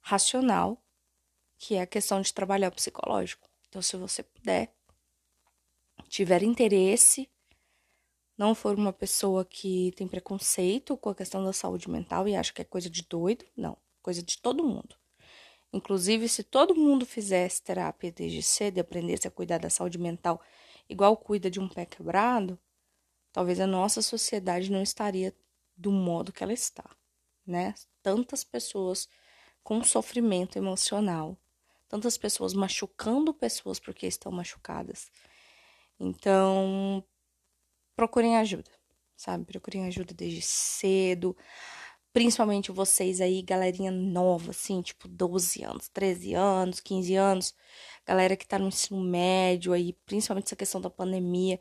racional, 0.00 0.82
que 1.58 1.74
é 1.74 1.82
a 1.82 1.86
questão 1.86 2.20
de 2.20 2.32
trabalhar 2.32 2.68
o 2.68 2.74
psicológico. 2.74 3.48
Então, 3.68 3.82
se 3.82 3.96
você 3.96 4.22
puder, 4.22 4.74
tiver 6.08 6.42
interesse, 6.42 7.28
não 8.36 8.54
for 8.54 8.78
uma 8.78 8.92
pessoa 8.92 9.44
que 9.44 9.92
tem 9.96 10.06
preconceito 10.08 10.96
com 10.96 11.10
a 11.10 11.14
questão 11.14 11.44
da 11.44 11.52
saúde 11.52 11.90
mental 11.90 12.26
e 12.26 12.36
acha 12.36 12.52
que 12.52 12.62
é 12.62 12.64
coisa 12.64 12.88
de 12.88 13.02
doido, 13.02 13.44
não, 13.56 13.76
coisa 14.00 14.22
de 14.22 14.38
todo 14.38 14.64
mundo. 14.64 14.96
Inclusive, 15.72 16.28
se 16.28 16.42
todo 16.42 16.74
mundo 16.74 17.04
fizesse 17.04 17.62
terapia 17.62 18.10
desde 18.10 18.42
cedo 18.42 18.78
e 18.78 18.80
aprendesse 18.80 19.28
a 19.28 19.30
cuidar 19.30 19.58
da 19.58 19.68
saúde 19.68 19.98
mental 19.98 20.40
igual 20.88 21.16
cuida 21.16 21.50
de 21.50 21.60
um 21.60 21.68
pé 21.68 21.84
quebrado, 21.84 22.58
talvez 23.32 23.60
a 23.60 23.66
nossa 23.66 24.00
sociedade 24.00 24.70
não 24.70 24.82
estaria 24.82 25.34
do 25.78 25.92
modo 25.92 26.32
que 26.32 26.42
ela 26.42 26.52
está, 26.52 26.84
né? 27.46 27.74
Tantas 28.02 28.42
pessoas 28.42 29.08
com 29.62 29.82
sofrimento 29.84 30.58
emocional, 30.58 31.38
tantas 31.88 32.18
pessoas 32.18 32.52
machucando 32.52 33.32
pessoas 33.32 33.78
porque 33.78 34.06
estão 34.06 34.32
machucadas. 34.32 35.10
Então, 36.00 37.04
procurem 37.96 38.36
ajuda, 38.36 38.70
sabe? 39.16 39.44
Procurem 39.44 39.86
ajuda 39.86 40.14
desde 40.14 40.42
cedo, 40.42 41.36
principalmente 42.12 42.72
vocês 42.72 43.20
aí, 43.20 43.42
galerinha 43.42 43.90
nova, 43.90 44.50
assim, 44.50 44.82
tipo 44.82 45.06
12 45.08 45.62
anos, 45.62 45.88
13 45.88 46.34
anos, 46.34 46.80
15 46.80 47.14
anos, 47.14 47.54
galera 48.06 48.36
que 48.36 48.46
tá 48.46 48.58
no 48.58 48.68
ensino 48.68 49.00
médio 49.00 49.72
aí, 49.72 49.92
principalmente 50.06 50.46
essa 50.46 50.56
questão 50.56 50.80
da 50.80 50.90
pandemia, 50.90 51.60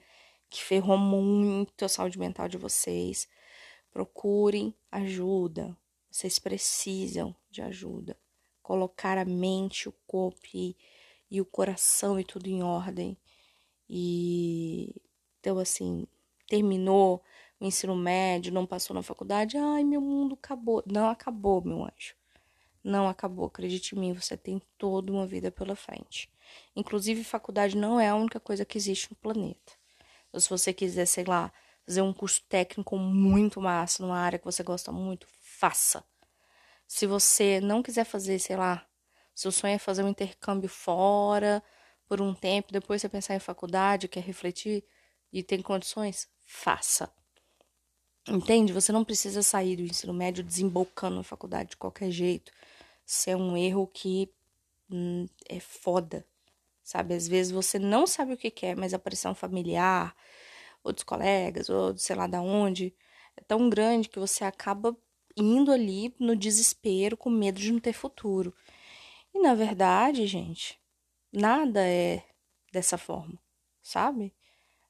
que 0.49 0.63
ferrou 0.63 0.97
muito 0.97 1.85
a 1.85 1.89
saúde 1.89 2.17
mental 2.17 2.47
de 2.47 2.57
vocês. 2.57 3.27
Procurem 3.97 4.75
ajuda. 4.91 5.75
Vocês 6.11 6.37
precisam 6.37 7.35
de 7.49 7.63
ajuda. 7.63 8.15
Colocar 8.61 9.17
a 9.17 9.25
mente, 9.25 9.89
o 9.89 9.91
corpo 10.05 10.37
e, 10.53 10.77
e 11.31 11.41
o 11.41 11.45
coração 11.45 12.19
e 12.19 12.23
tudo 12.23 12.45
em 12.45 12.61
ordem. 12.61 13.17
E 13.89 14.93
então 15.39 15.57
assim, 15.57 16.05
terminou 16.45 17.23
o 17.59 17.65
ensino 17.65 17.95
médio, 17.95 18.53
não 18.53 18.67
passou 18.67 18.93
na 18.93 19.01
faculdade, 19.01 19.57
ai, 19.57 19.83
meu 19.83 19.99
mundo 19.99 20.35
acabou. 20.35 20.83
Não 20.85 21.09
acabou, 21.09 21.63
meu 21.65 21.83
anjo. 21.83 22.13
Não 22.83 23.09
acabou, 23.09 23.47
acredite 23.47 23.95
em 23.95 23.99
mim, 23.99 24.13
você 24.13 24.37
tem 24.37 24.61
toda 24.77 25.11
uma 25.11 25.25
vida 25.25 25.51
pela 25.51 25.75
frente. 25.75 26.29
Inclusive, 26.75 27.23
faculdade 27.23 27.75
não 27.75 27.99
é 27.99 28.09
a 28.09 28.15
única 28.15 28.39
coisa 28.39 28.63
que 28.63 28.77
existe 28.77 29.09
no 29.09 29.17
planeta. 29.17 29.73
Então, 30.29 30.39
se 30.39 30.47
você 30.51 30.71
quiser, 30.71 31.07
sei 31.07 31.23
lá, 31.23 31.51
fazer 31.87 32.01
um 32.01 32.11
curso 32.11 32.41
técnico 32.49 32.97
muito 32.97 33.61
massa 33.61 34.03
numa 34.03 34.19
área 34.19 34.37
que 34.37 34.43
você 34.43 34.61
gosta 34.61 34.91
muito, 34.91 35.25
faça. 35.39 36.03
Se 36.85 37.07
você 37.07 37.61
não 37.61 37.81
quiser 37.81 38.03
fazer, 38.03 38.39
sei 38.39 38.57
lá, 38.57 38.85
seu 39.33 39.51
sonho 39.51 39.75
é 39.75 39.79
fazer 39.79 40.03
um 40.03 40.09
intercâmbio 40.09 40.67
fora 40.67 41.63
por 42.05 42.21
um 42.21 42.33
tempo, 42.33 42.73
depois 42.73 43.01
você 43.01 43.07
pensar 43.07 43.35
em 43.35 43.39
faculdade, 43.39 44.09
quer 44.09 44.21
refletir 44.21 44.83
e 45.31 45.41
tem 45.41 45.61
condições, 45.61 46.27
faça. 46.45 47.09
Entende? 48.27 48.73
Você 48.73 48.91
não 48.91 49.05
precisa 49.05 49.41
sair 49.41 49.77
do 49.77 49.83
ensino 49.83 50.13
médio 50.13 50.43
desembocando 50.43 51.15
na 51.15 51.23
faculdade 51.23 51.69
de 51.71 51.77
qualquer 51.77 52.11
jeito. 52.11 52.51
Isso 53.05 53.29
é 53.29 53.35
um 53.37 53.55
erro 53.55 53.87
que 53.87 54.29
hum, 54.91 55.25
é 55.47 55.61
foda, 55.61 56.25
sabe? 56.83 57.13
Às 57.13 57.27
vezes 57.27 57.51
você 57.51 57.79
não 57.79 58.05
sabe 58.05 58.33
o 58.33 58.37
que 58.37 58.51
quer, 58.51 58.75
mas 58.75 58.93
a 58.93 58.99
pressão 58.99 59.33
familiar, 59.33 60.13
ou 60.87 60.93
dos 60.93 61.03
colegas, 61.03 61.69
ou 61.69 61.97
sei 61.97 62.15
lá 62.15 62.27
da 62.27 62.41
onde, 62.41 62.95
é 63.35 63.41
tão 63.41 63.69
grande 63.69 64.09
que 64.09 64.19
você 64.19 64.43
acaba 64.43 64.97
indo 65.35 65.71
ali 65.71 66.15
no 66.19 66.35
desespero, 66.35 67.17
com 67.17 67.29
medo 67.29 67.59
de 67.59 67.71
não 67.71 67.79
ter 67.79 67.93
futuro. 67.93 68.55
E 69.33 69.39
na 69.39 69.53
verdade, 69.53 70.25
gente, 70.25 70.79
nada 71.31 71.85
é 71.85 72.23
dessa 72.71 72.97
forma, 72.97 73.37
sabe? 73.81 74.33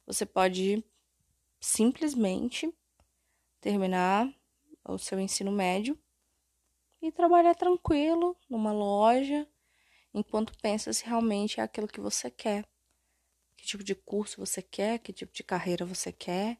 Você 0.06 0.26
pode 0.26 0.84
simplesmente 1.60 2.72
terminar 3.60 4.32
o 4.88 4.98
seu 4.98 5.20
ensino 5.20 5.52
médio 5.52 6.00
e 7.02 7.12
trabalhar 7.12 7.56
tranquilo 7.56 8.38
numa 8.50 8.72
loja 8.72 9.48
enquanto 10.14 10.58
pensa 10.62 10.94
se 10.94 11.06
realmente 11.06 11.60
é 11.60 11.64
aquilo 11.64 11.88
que 11.88 12.00
você 12.00 12.32
quer 12.32 12.66
que 13.58 13.66
tipo 13.66 13.84
de 13.84 13.96
curso 13.96 14.38
você 14.40 14.62
quer, 14.62 15.00
que 15.00 15.12
tipo 15.12 15.34
de 15.34 15.44
carreira 15.44 15.86
você 15.86 16.12
quer, 16.12 16.58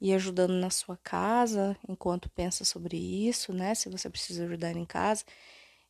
e 0.00 0.12
ajudando 0.14 0.52
na 0.54 0.70
sua 0.70 0.96
casa 0.98 1.76
enquanto 1.88 2.30
pensa 2.30 2.64
sobre 2.64 2.96
isso, 2.96 3.52
né? 3.52 3.74
Se 3.74 3.88
você 3.88 4.08
precisa 4.08 4.44
ajudar 4.44 4.76
em 4.76 4.84
casa. 4.84 5.24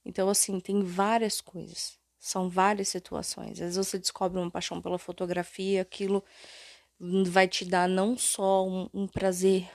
Então, 0.05 0.29
assim, 0.29 0.61
tem 0.61 0.83
várias 0.83 1.41
coisas, 1.41 1.99
são 2.19 2.49
várias 2.49 2.89
situações. 2.89 3.53
Às 3.53 3.59
vezes 3.59 3.77
você 3.77 3.99
descobre 3.99 4.41
uma 4.41 4.51
paixão 4.51 4.81
pela 4.81 4.99
fotografia, 4.99 5.83
aquilo 5.83 6.25
vai 7.27 7.47
te 7.49 7.65
dar 7.65 7.89
não 7.89 8.17
só 8.17 8.67
um, 8.67 8.89
um 8.95 9.07
prazer 9.07 9.69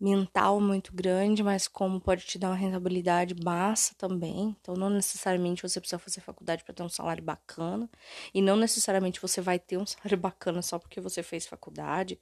mental 0.00 0.60
muito 0.60 0.94
grande, 0.94 1.42
mas 1.42 1.66
como 1.66 2.00
pode 2.00 2.24
te 2.24 2.38
dar 2.38 2.50
uma 2.50 2.56
rentabilidade 2.56 3.34
massa 3.42 3.94
também. 3.96 4.56
Então, 4.60 4.74
não 4.74 4.90
necessariamente 4.90 5.62
você 5.62 5.80
precisa 5.80 5.98
fazer 5.98 6.20
faculdade 6.20 6.64
para 6.64 6.74
ter 6.74 6.82
um 6.82 6.88
salário 6.88 7.22
bacana, 7.22 7.90
e 8.32 8.40
não 8.40 8.56
necessariamente 8.56 9.20
você 9.20 9.40
vai 9.40 9.58
ter 9.58 9.76
um 9.76 9.86
salário 9.86 10.16
bacana 10.18 10.62
só 10.62 10.78
porque 10.78 11.00
você 11.00 11.22
fez 11.22 11.46
faculdade. 11.46 12.20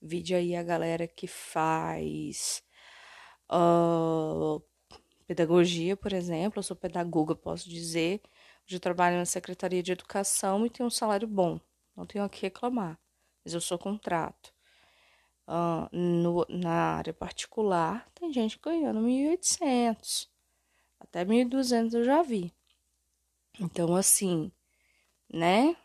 Vide 0.00 0.34
aí 0.34 0.56
a 0.56 0.62
galera 0.62 1.06
que 1.06 1.26
faz 1.26 2.62
uh, 3.50 4.62
pedagogia, 5.26 5.96
por 5.96 6.12
exemplo. 6.12 6.58
Eu 6.58 6.62
sou 6.62 6.76
pedagoga, 6.76 7.34
posso 7.34 7.68
dizer. 7.68 8.20
Hoje 8.66 8.76
eu 8.76 8.80
trabalho 8.80 9.16
na 9.16 9.24
Secretaria 9.26 9.82
de 9.82 9.92
Educação 9.92 10.66
e 10.66 10.70
tenho 10.70 10.86
um 10.86 10.90
salário 10.90 11.28
bom. 11.28 11.60
Não 11.96 12.06
tenho 12.06 12.24
o 12.24 12.28
que 12.28 12.42
reclamar, 12.42 12.98
mas 13.44 13.54
eu 13.54 13.60
sou 13.60 13.78
contrato. 13.78 14.52
No, 15.92 16.46
na 16.48 16.96
área 16.96 17.12
particular, 17.12 18.08
tem 18.14 18.32
gente 18.32 18.58
ganhando 18.58 19.00
1.800, 19.00 20.28
até 20.98 21.24
1.200 21.24 21.94
eu 21.94 22.04
já 22.04 22.22
vi. 22.22 22.52
Então, 23.60 23.94
assim, 23.94 24.50
né? 25.32 25.76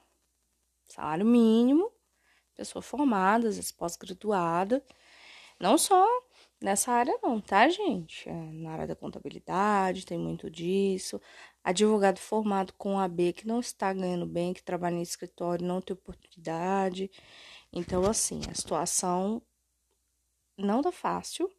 Salário 0.88 1.26
mínimo, 1.26 1.92
pessoa 2.56 2.82
formada, 2.82 3.50
às 3.50 3.56
vezes 3.58 3.72
pós-graduada, 3.72 4.84
não 5.60 5.78
só 5.78 6.08
nessa 6.62 6.92
área 6.92 7.18
não, 7.22 7.42
tá, 7.42 7.68
gente? 7.70 8.28
É, 8.30 8.34
na 8.34 8.72
área 8.72 8.88
da 8.88 8.96
contabilidade 8.96 10.06
tem 10.06 10.18
muito 10.18 10.50
disso. 10.50 11.20
Advogado 11.64 12.20
formado 12.20 12.74
com 12.74 13.00
AB 13.00 13.34
que 13.34 13.48
não 13.48 13.60
está 13.60 13.92
ganhando 13.94 14.26
bem, 14.26 14.54
que 14.54 14.64
trabalha 14.64 14.96
em 14.96 15.02
escritório, 15.02 15.66
não 15.66 15.82
tem 15.82 15.94
oportunidade. 15.94 17.12
Então, 17.74 18.04
assim, 18.06 18.42
a 18.50 18.54
situação 18.56 19.42
não 20.58 20.82
tá 20.82 20.92
fácil 20.92 21.52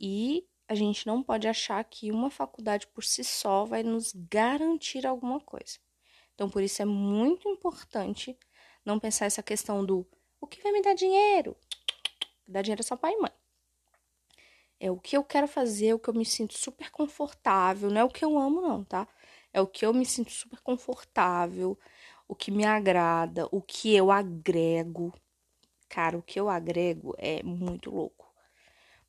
e 0.00 0.46
a 0.68 0.74
gente 0.74 1.06
não 1.06 1.22
pode 1.22 1.46
achar 1.46 1.82
que 1.84 2.10
uma 2.10 2.30
faculdade 2.30 2.86
por 2.88 3.04
si 3.04 3.22
só 3.22 3.64
vai 3.64 3.82
nos 3.82 4.12
garantir 4.30 5.06
alguma 5.06 5.40
coisa. 5.40 5.78
Então, 6.34 6.50
por 6.50 6.62
isso 6.62 6.82
é 6.82 6.84
muito 6.84 7.48
importante 7.48 8.36
não 8.84 8.98
pensar 8.98 9.26
essa 9.26 9.42
questão 9.42 9.84
do 9.84 10.06
o 10.40 10.46
que 10.46 10.62
vai 10.62 10.72
me 10.72 10.82
dar 10.82 10.94
dinheiro? 10.94 11.56
Dar 12.46 12.62
dinheiro 12.62 12.82
é 12.82 12.84
só 12.84 12.96
pai 12.96 13.12
e 13.12 13.20
mãe. 13.20 13.32
É 14.78 14.90
o 14.90 14.98
que 14.98 15.16
eu 15.16 15.24
quero 15.24 15.48
fazer, 15.48 15.94
o 15.94 15.98
que 15.98 16.08
eu 16.08 16.14
me 16.14 16.24
sinto 16.24 16.54
super 16.54 16.90
confortável. 16.90 17.90
Não 17.90 18.00
é 18.00 18.04
o 18.04 18.10
que 18.10 18.24
eu 18.24 18.38
amo, 18.38 18.60
não, 18.60 18.84
tá? 18.84 19.08
É 19.52 19.60
o 19.60 19.66
que 19.66 19.86
eu 19.86 19.94
me 19.94 20.04
sinto 20.04 20.30
super 20.30 20.60
confortável, 20.60 21.78
o 22.28 22.34
que 22.34 22.50
me 22.50 22.64
agrada, 22.64 23.48
o 23.50 23.62
que 23.62 23.94
eu 23.94 24.10
agrego. 24.10 25.14
Cara, 25.88 26.18
o 26.18 26.22
que 26.22 26.38
eu 26.38 26.48
agrego 26.48 27.14
é 27.18 27.42
muito 27.42 27.90
louco. 27.90 28.32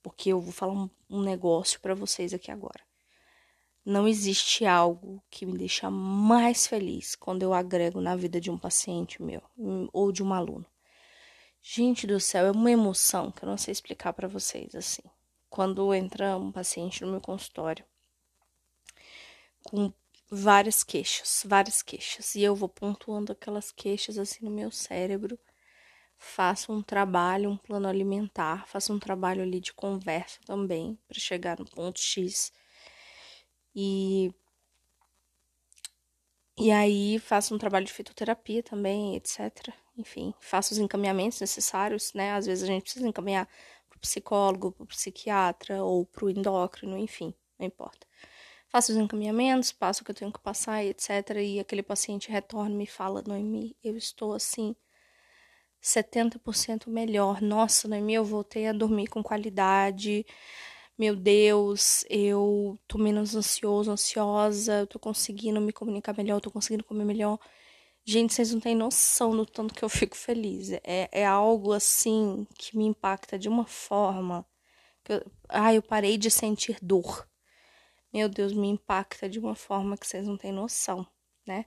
Porque 0.02 0.30
eu 0.30 0.40
vou 0.40 0.54
falar 0.54 0.74
um, 0.74 0.90
um 1.10 1.22
negócio 1.22 1.80
para 1.80 1.96
vocês 1.96 2.34
aqui 2.34 2.52
agora. 2.52 2.86
Não 3.86 4.08
existe 4.08 4.66
algo 4.66 5.24
que 5.30 5.46
me 5.46 5.58
deixa 5.58 5.90
mais 5.90 6.68
feliz 6.68 7.16
quando 7.16 7.44
eu 7.44 7.54
agrego 7.54 8.02
na 8.02 8.16
vida 8.16 8.40
de 8.40 8.52
um 8.52 8.58
paciente 8.58 9.22
meu 9.22 9.42
ou 9.94 10.12
de 10.12 10.22
um 10.22 10.34
aluno. 10.34 10.66
Gente 11.62 12.06
do 12.06 12.20
céu, 12.20 12.46
é 12.46 12.52
uma 12.52 12.72
emoção 12.72 13.32
que 13.32 13.44
eu 13.44 13.50
não 13.50 13.58
sei 13.58 13.72
explicar 13.72 14.14
para 14.14 14.28
vocês 14.28 14.76
assim 14.76 15.04
quando 15.50 15.94
entra 15.94 16.38
um 16.38 16.52
paciente 16.52 17.04
no 17.04 17.12
meu 17.12 17.22
consultório 17.22 17.86
com 19.64 19.92
várias 20.30 20.84
queixas, 20.84 21.44
várias 21.46 21.82
queixas, 21.82 22.36
e 22.36 22.42
eu 22.42 22.56
vou 22.56 22.70
pontuando 22.70 23.32
aquelas 23.32 23.72
queixas 23.72 24.18
assim 24.18 24.46
no 24.46 24.52
meu 24.52 24.72
cérebro, 24.72 25.38
faço 26.18 26.72
um 26.72 26.82
trabalho, 26.82 27.50
um 27.52 27.58
plano 27.58 27.88
alimentar, 27.88 28.68
faço 28.68 28.94
um 28.94 29.00
trabalho 29.00 29.42
ali 29.44 29.60
de 29.60 29.74
conversa 29.74 30.40
também 30.46 30.98
para 31.08 31.20
chegar 31.20 31.60
no 31.60 31.66
ponto 31.66 32.00
X. 32.00 32.52
E 33.76 34.34
e 36.60 36.72
aí 36.72 37.20
faço 37.20 37.54
um 37.54 37.58
trabalho 37.58 37.86
de 37.86 37.94
fitoterapia 37.94 38.64
também, 38.64 39.16
etc. 39.16 39.72
Enfim, 39.96 40.34
faço 40.40 40.74
os 40.74 40.80
encaminhamentos 40.80 41.40
necessários, 41.40 42.14
né? 42.14 42.32
Às 42.34 42.48
vezes 42.48 42.64
a 42.64 42.68
gente 42.68 42.84
precisa 42.84 43.08
encaminhar 43.08 43.48
pro 43.90 44.00
psicólogo, 44.00 44.72
pro 44.72 44.86
psiquiatra 44.88 45.84
ou 45.84 46.06
pro 46.06 46.30
endócrino, 46.30 46.98
enfim, 46.98 47.34
não 47.60 47.68
importa. 47.68 48.08
Faço 48.70 48.92
os 48.92 48.98
encaminhamentos, 48.98 49.72
passo 49.72 50.02
o 50.02 50.06
que 50.06 50.12
eu 50.12 50.16
tenho 50.16 50.32
que 50.32 50.40
passar, 50.40 50.84
etc. 50.84 51.10
E 51.42 51.60
aquele 51.60 51.84
paciente 51.84 52.32
retorna 52.32 52.74
e 52.74 52.78
me 52.78 52.88
fala, 52.88 53.24
Noemi, 53.26 53.76
eu 53.84 53.96
estou 53.96 54.34
assim 54.34 54.76
70% 55.82 56.90
melhor. 56.90 57.42
Nossa, 57.42 57.88
Noemi, 57.88 58.14
eu 58.16 58.26
voltei 58.26 58.68
a 58.68 58.74
dormir 58.74 59.08
com 59.08 59.24
qualidade. 59.24 60.26
Meu 60.98 61.16
Deus, 61.16 62.04
eu 62.10 62.78
tô 62.88 62.98
menos 62.98 63.36
ansioso, 63.36 63.92
ansiosa, 63.92 64.80
eu 64.80 64.88
tô 64.88 65.00
conseguindo 65.00 65.62
me 65.62 65.72
comunicar 65.72 66.16
melhor, 66.18 66.38
eu 66.38 66.42
tô 66.42 66.52
conseguindo 66.52 66.84
comer 66.84 67.06
melhor. 67.06 67.40
Gente, 68.06 68.34
vocês 68.34 68.54
não 68.54 68.60
têm 68.62 68.76
noção 68.76 69.36
do 69.36 69.46
tanto 69.46 69.74
que 69.74 69.84
eu 69.84 69.90
fico 69.90 70.16
feliz. 70.18 70.72
É, 70.84 71.10
é 71.12 71.26
algo 71.26 71.74
assim 71.74 72.48
que 72.58 72.78
me 72.78 72.86
impacta 72.86 73.38
de 73.38 73.50
uma 73.50 73.66
forma. 73.68 74.46
Que 75.04 75.14
eu, 75.14 75.32
ah, 75.50 75.74
eu 75.74 75.82
parei 75.84 76.18
de 76.18 76.32
sentir 76.32 76.78
dor. 76.82 77.28
Meu 78.14 78.30
Deus, 78.30 78.54
me 78.54 78.68
impacta 78.70 79.30
de 79.30 79.40
uma 79.40 79.56
forma 79.56 79.98
que 79.98 80.08
vocês 80.08 80.28
não 80.28 80.38
têm 80.38 80.52
noção, 80.52 81.06
né? 81.46 81.66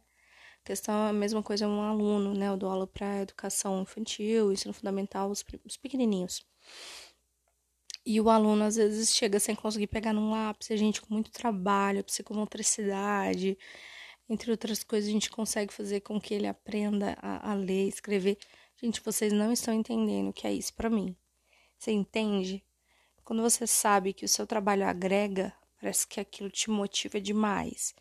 Questão 0.65 1.07
é 1.07 1.11
a 1.11 1.13
mesma 1.13 1.43
coisa 1.43 1.67
um 1.67 1.81
aluno, 1.83 2.35
né? 2.35 2.49
Eu 2.49 2.57
dou 2.57 2.71
aula 2.71 2.87
para 2.87 3.23
educação 3.23 3.83
infantil, 3.83 4.53
ensino 4.53 4.75
fundamental, 4.75 5.31
os, 5.31 5.45
os 5.65 5.77
pequenininhos. 5.77 6.45
E 8.05 8.21
o 8.21 8.31
aluno 8.31 8.65
às 8.65 8.77
vezes 8.77 9.15
chega 9.15 9.39
sem 9.39 9.55
conseguir 9.55 9.87
pegar 9.87 10.13
num 10.13 10.31
lápis, 10.31 10.71
a 10.71 10.77
gente 10.77 11.01
com 11.03 11.13
muito 11.13 11.31
trabalho, 11.31 12.05
psicomotricidade, 12.05 13.59
entre 14.29 14.51
outras 14.51 14.85
coisas, 14.85 15.09
a 15.09 15.13
gente 15.13 15.29
consegue 15.29 15.73
fazer 15.73 16.01
com 16.01 16.21
que 16.21 16.33
ele 16.33 16.47
aprenda 16.47 17.17
a, 17.21 17.51
a 17.51 17.55
ler, 17.55 17.89
escrever. 17.89 18.39
Gente, 18.81 19.01
vocês 19.01 19.33
não 19.33 19.53
estão 19.53 19.75
entendendo 19.75 20.29
o 20.29 20.33
que 20.33 20.47
é 20.47 20.53
isso 20.53 20.73
para 20.73 20.89
mim. 20.89 21.17
Você 21.77 21.91
entende? 21.91 22.65
Quando 23.25 23.43
você 23.43 23.67
sabe 23.67 24.13
que 24.13 24.25
o 24.25 24.29
seu 24.29 24.47
trabalho 24.47 24.87
agrega, 24.87 25.53
parece 25.81 26.07
que 26.07 26.21
aquilo 26.21 26.49
te 26.49 26.71
motiva 26.71 27.21
demais. 27.21 27.93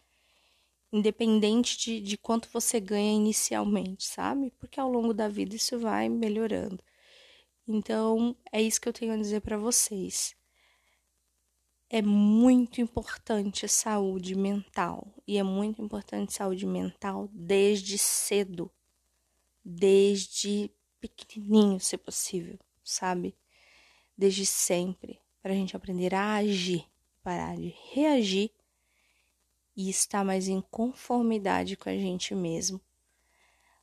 Independente 0.91 1.77
de, 1.77 2.01
de 2.01 2.17
quanto 2.17 2.49
você 2.51 2.79
ganha 2.79 3.13
inicialmente, 3.13 4.05
sabe? 4.05 4.51
Porque 4.59 4.79
ao 4.79 4.89
longo 4.89 5.13
da 5.13 5.27
vida 5.27 5.55
isso 5.55 5.77
vai 5.79 6.09
melhorando. 6.09 6.83
Então, 7.67 8.35
é 8.51 8.61
isso 8.61 8.81
que 8.81 8.89
eu 8.89 8.93
tenho 8.93 9.13
a 9.13 9.17
dizer 9.17 9.41
para 9.41 9.57
vocês 9.57 10.35
é 11.89 12.01
muito 12.03 12.79
importante 12.79 13.65
a 13.65 13.69
saúde 13.69 14.35
mental 14.35 15.11
e 15.27 15.37
é 15.37 15.43
muito 15.43 15.81
importante 15.81 16.33
saúde 16.33 16.65
mental 16.65 17.27
desde 17.33 17.97
cedo, 17.97 18.71
desde 19.65 20.71
pequenininho, 21.01 21.79
se 21.79 21.97
possível, 21.97 22.59
sabe? 22.83 23.35
Desde 24.15 24.45
sempre, 24.45 25.19
para 25.41 25.51
a 25.51 25.55
gente 25.55 25.75
aprender 25.75 26.13
a 26.13 26.35
agir, 26.35 26.85
parar 27.23 27.55
de 27.55 27.73
reagir 27.91 28.51
e 29.79 29.89
estar 29.89 30.25
mais 30.25 30.47
em 30.47 30.61
conformidade 30.69 31.77
com 31.77 31.89
a 31.89 31.93
gente 31.93 32.35
mesmo. 32.35 32.81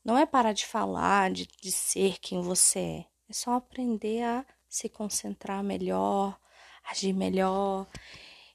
Não 0.04 0.18
é 0.18 0.26
parar 0.26 0.52
de 0.52 0.66
falar, 0.66 1.30
de, 1.30 1.46
de 1.46 1.72
ser 1.72 2.18
quem 2.18 2.42
você 2.42 2.78
é, 2.78 3.06
é 3.30 3.32
só 3.32 3.54
aprender 3.54 4.22
a 4.22 4.44
se 4.68 4.88
concentrar 4.88 5.64
melhor 5.64 6.38
agir 6.90 7.12
melhor 7.12 7.86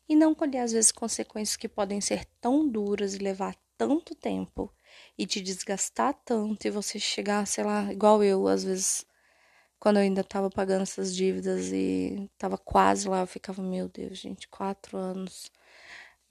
e 0.08 0.16
não 0.16 0.34
colher 0.34 0.60
às 0.60 0.72
vezes 0.72 0.92
consequências 0.92 1.58
que 1.58 1.68
podem 1.68 2.02
ser 2.02 2.26
tão 2.40 2.68
duras 2.68 3.14
e 3.14 3.18
levar 3.18 3.56
tanto 3.78 4.16
tempo 4.16 4.72
e 5.18 5.26
te 5.26 5.42
desgastar 5.42 6.14
tanto 6.26 6.66
e 6.68 6.72
você 6.72 7.00
chegar, 7.00 7.46
sei 7.48 7.64
lá, 7.64 7.92
igual 7.92 8.24
eu, 8.24 8.48
às 8.48 8.64
vezes, 8.64 9.06
quando 9.80 9.98
eu 9.98 10.04
ainda 10.04 10.24
tava 10.24 10.50
pagando 10.50 10.84
essas 10.84 11.16
dívidas 11.16 11.72
e 11.72 12.30
tava 12.38 12.58
quase 12.58 13.08
lá, 13.08 13.22
eu 13.22 13.28
ficava, 13.28 13.62
meu 13.62 13.90
Deus, 13.90 14.18
gente, 14.18 14.48
quatro 14.48 14.98
anos. 14.98 15.52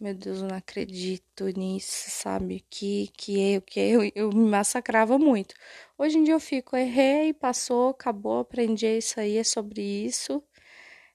Meu 0.00 0.14
Deus, 0.14 0.38
eu 0.40 0.48
não 0.48 0.56
acredito 0.56 1.44
nisso, 1.56 2.10
sabe? 2.10 2.64
Que, 2.70 3.08
que 3.16 3.38
eu, 3.54 3.60
que 3.62 3.78
eu, 3.80 4.10
eu 4.14 4.30
me 4.32 4.48
massacrava 4.48 5.18
muito. 5.18 5.54
Hoje 5.98 6.16
em 6.18 6.24
dia 6.24 6.32
eu 6.34 6.40
fico, 6.40 6.74
errei, 6.76 7.34
passou, 7.34 7.90
acabou, 7.90 8.38
aprendi 8.40 8.86
isso 8.86 9.20
aí, 9.20 9.36
é 9.36 9.44
sobre 9.44 9.82
isso. 9.82 10.42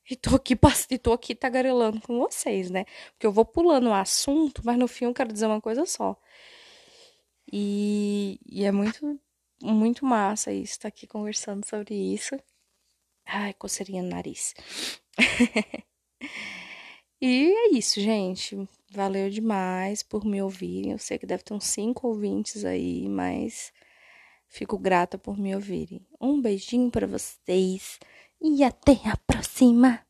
E 0.10 0.15
tô 0.15 0.36
aqui, 0.36 0.56
e 0.91 0.98
tô 1.00 1.13
aqui 1.13 1.36
tagarelando 1.36 2.02
com 2.02 2.19
vocês, 2.19 2.69
né? 2.71 2.86
Porque 3.13 3.28
eu 3.28 3.32
vou 3.32 3.45
pulando 3.45 3.89
o 3.89 3.93
assunto, 3.93 4.62
mas 4.65 4.78
no 4.78 4.88
fim 4.88 5.06
eu 5.06 5.13
quero 5.13 5.34
dizer 5.34 5.48
uma 5.48 5.62
coisa 5.62 5.86
só. 5.86 6.17
E, 7.52 8.39
e 8.45 8.65
é 8.65 8.71
muito, 8.71 9.19
muito 9.62 10.06
massa 10.06 10.52
isso, 10.52 10.80
tá 10.80 10.88
aqui 10.89 11.08
conversando 11.08 11.65
sobre 11.65 11.95
isso. 11.95 12.36
Ai, 13.26 13.54
coceirinha 13.54 14.04
no 14.04 14.10
nariz. 14.10 14.54
e 17.21 17.52
é 17.54 17.78
isso, 17.78 18.00
gente. 18.02 18.67
Valeu 18.95 19.29
demais 19.29 20.01
por 20.01 20.23
me 20.23 20.41
ouvirem. 20.41 20.93
Eu 20.93 20.97
sei 20.97 21.17
que 21.17 21.25
deve 21.25 21.43
ter 21.43 21.53
uns 21.53 21.65
cinco 21.65 22.08
ouvintes 22.08 22.63
aí, 22.63 23.10
mas 23.10 23.73
fico 24.47 24.77
grata 24.77 25.17
por 25.17 25.38
me 25.38 25.53
ouvirem. 25.53 26.08
Um 26.19 26.41
beijinho 26.41 26.89
para 26.89 27.05
vocês 27.05 27.99
e 28.41 28.63
até 28.63 28.93
a 29.05 29.17
próxima! 29.27 30.04